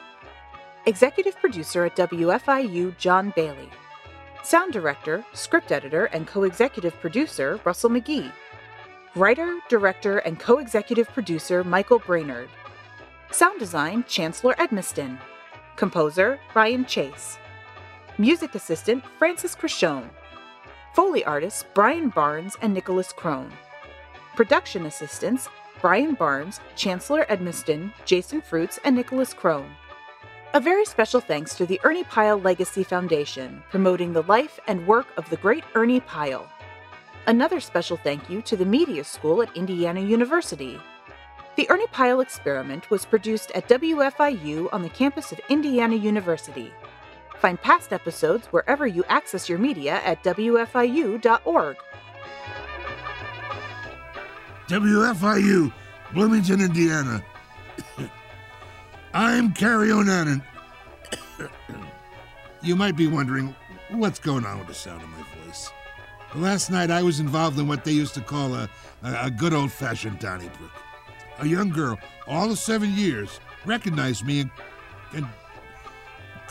Executive 0.85 1.35
producer 1.35 1.83
at 1.83 1.97
WFIU, 1.97 2.97
John 2.97 3.33
Bailey. 3.35 3.69
Sound 4.41 4.71
director, 4.71 5.25
script 5.33 5.69
editor, 5.73 6.05
and 6.05 6.25
co 6.25 6.43
executive 6.43 6.97
producer, 7.01 7.59
Russell 7.65 7.89
McGee. 7.89 8.31
Writer, 9.17 9.59
director, 9.67 10.19
and 10.19 10.39
co 10.39 10.59
executive 10.59 11.09
producer, 11.09 11.61
Michael 11.65 11.99
Brainerd. 11.99 12.49
Sound 13.31 13.59
design, 13.59 14.05
Chancellor 14.07 14.53
Edmiston. 14.53 15.19
Composer, 15.75 16.39
Ryan 16.55 16.85
Chase. 16.85 17.37
Music 18.17 18.55
assistant, 18.55 19.03
Francis 19.19 19.55
Crishone. 19.55 20.09
Foley 20.93 21.23
artists, 21.23 21.63
Brian 21.73 22.09
Barnes 22.09 22.57
and 22.61 22.73
Nicholas 22.73 23.13
Crone. 23.13 23.51
Production 24.35 24.85
assistants, 24.85 25.47
Brian 25.81 26.15
Barnes, 26.15 26.59
Chancellor 26.75 27.25
Edmiston, 27.29 27.93
Jason 28.03 28.41
Fruits, 28.41 28.77
and 28.83 28.95
Nicholas 28.95 29.33
Crone. 29.33 29.71
A 30.53 30.59
very 30.59 30.83
special 30.83 31.21
thanks 31.21 31.55
to 31.55 31.65
the 31.65 31.79
Ernie 31.85 32.03
Pyle 32.03 32.37
Legacy 32.37 32.83
Foundation, 32.83 33.63
promoting 33.69 34.11
the 34.11 34.23
life 34.23 34.59
and 34.67 34.85
work 34.85 35.07
of 35.15 35.29
the 35.29 35.37
great 35.37 35.63
Ernie 35.75 36.01
Pyle. 36.01 36.51
Another 37.25 37.61
special 37.61 37.95
thank 37.95 38.29
you 38.29 38.41
to 38.41 38.57
the 38.57 38.65
Media 38.65 39.05
School 39.05 39.41
at 39.41 39.55
Indiana 39.55 40.01
University. 40.01 40.77
The 41.55 41.69
Ernie 41.69 41.87
Pyle 41.87 42.19
Experiment 42.19 42.89
was 42.89 43.05
produced 43.05 43.51
at 43.51 43.69
WFIU 43.69 44.67
on 44.73 44.81
the 44.81 44.89
campus 44.89 45.31
of 45.31 45.39
Indiana 45.47 45.95
University. 45.95 46.69
Find 47.41 47.59
past 47.59 47.91
episodes 47.91 48.45
wherever 48.47 48.85
you 48.85 49.03
access 49.09 49.49
your 49.49 49.57
media 49.57 49.99
at 50.05 50.23
WFIU.org. 50.23 51.77
WFIU, 54.67 55.73
Bloomington, 56.13 56.61
Indiana. 56.61 57.25
I'm 59.15 59.53
Carrie 59.53 59.91
O'Nanan. 59.91 60.43
you 62.61 62.75
might 62.75 62.95
be 62.95 63.07
wondering 63.07 63.55
what's 63.89 64.19
going 64.19 64.45
on 64.45 64.59
with 64.59 64.67
the 64.67 64.75
sound 64.75 65.01
of 65.01 65.09
my 65.09 65.25
voice. 65.43 65.71
Last 66.35 66.69
night 66.69 66.91
I 66.91 67.01
was 67.01 67.19
involved 67.19 67.57
in 67.57 67.67
what 67.67 67.83
they 67.83 67.91
used 67.91 68.13
to 68.13 68.21
call 68.21 68.53
a, 68.53 68.69
a, 69.01 69.23
a 69.23 69.31
good 69.31 69.53
old 69.53 69.71
fashioned 69.71 70.19
Donnybrook. 70.19 70.71
A 71.39 71.47
young 71.47 71.71
girl, 71.71 71.97
all 72.27 72.51
of 72.51 72.59
seven 72.59 72.93
years, 72.93 73.39
recognized 73.65 74.27
me 74.27 74.41
and, 74.41 74.51
and 75.13 75.25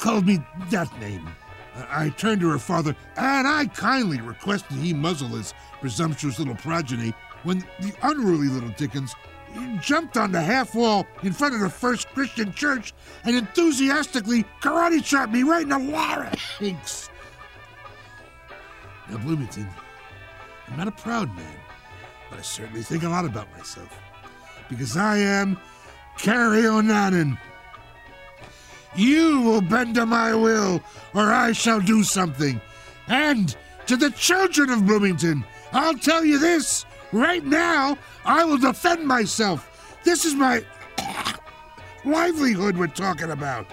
called 0.00 0.26
me 0.26 0.42
that 0.70 0.88
name. 1.00 1.28
I 1.88 2.08
turned 2.10 2.40
to 2.40 2.48
her 2.48 2.58
father, 2.58 2.96
and 3.16 3.46
I 3.46 3.66
kindly 3.66 4.20
requested 4.20 4.76
he 4.78 4.92
muzzle 4.92 5.28
his 5.28 5.54
presumptuous 5.80 6.38
little 6.38 6.56
progeny 6.56 7.14
when 7.44 7.60
the 7.80 7.92
unruly 8.02 8.48
little 8.48 8.70
Dickens 8.70 9.14
jumped 9.80 10.16
on 10.16 10.32
the 10.32 10.40
half 10.40 10.74
wall 10.74 11.06
in 11.22 11.32
front 11.32 11.54
of 11.54 11.60
the 11.60 11.70
First 11.70 12.08
Christian 12.08 12.52
Church 12.52 12.92
and 13.24 13.36
enthusiastically 13.36 14.44
karate 14.60 15.02
chopped 15.02 15.32
me 15.32 15.42
right 15.42 15.62
in 15.62 15.68
the 15.68 15.78
larynx. 15.78 17.10
Now, 19.08 19.18
Bloomington, 19.18 19.68
I'm 20.68 20.76
not 20.76 20.88
a 20.88 20.92
proud 20.92 21.34
man, 21.34 21.56
but 22.28 22.38
I 22.38 22.42
certainly 22.42 22.82
think 22.82 23.02
a 23.02 23.08
lot 23.08 23.24
about 23.24 23.50
myself. 23.56 23.96
Because 24.68 24.96
I 24.96 25.18
am 25.18 25.58
Carrie 26.16 26.66
O'Nanan. 26.66 27.38
You 28.96 29.42
will 29.42 29.60
bend 29.60 29.94
to 29.94 30.06
my 30.06 30.34
will, 30.34 30.82
or 31.14 31.32
I 31.32 31.52
shall 31.52 31.80
do 31.80 32.02
something. 32.02 32.60
And 33.06 33.54
to 33.86 33.96
the 33.96 34.10
children 34.10 34.70
of 34.70 34.86
Bloomington, 34.86 35.44
I'll 35.72 35.94
tell 35.94 36.24
you 36.24 36.38
this 36.38 36.84
right 37.12 37.44
now 37.44 37.96
I 38.24 38.44
will 38.44 38.58
defend 38.58 39.06
myself. 39.06 39.98
This 40.04 40.24
is 40.24 40.34
my 40.34 40.64
livelihood 42.04 42.76
we're 42.76 42.88
talking 42.88 43.30
about. 43.30 43.66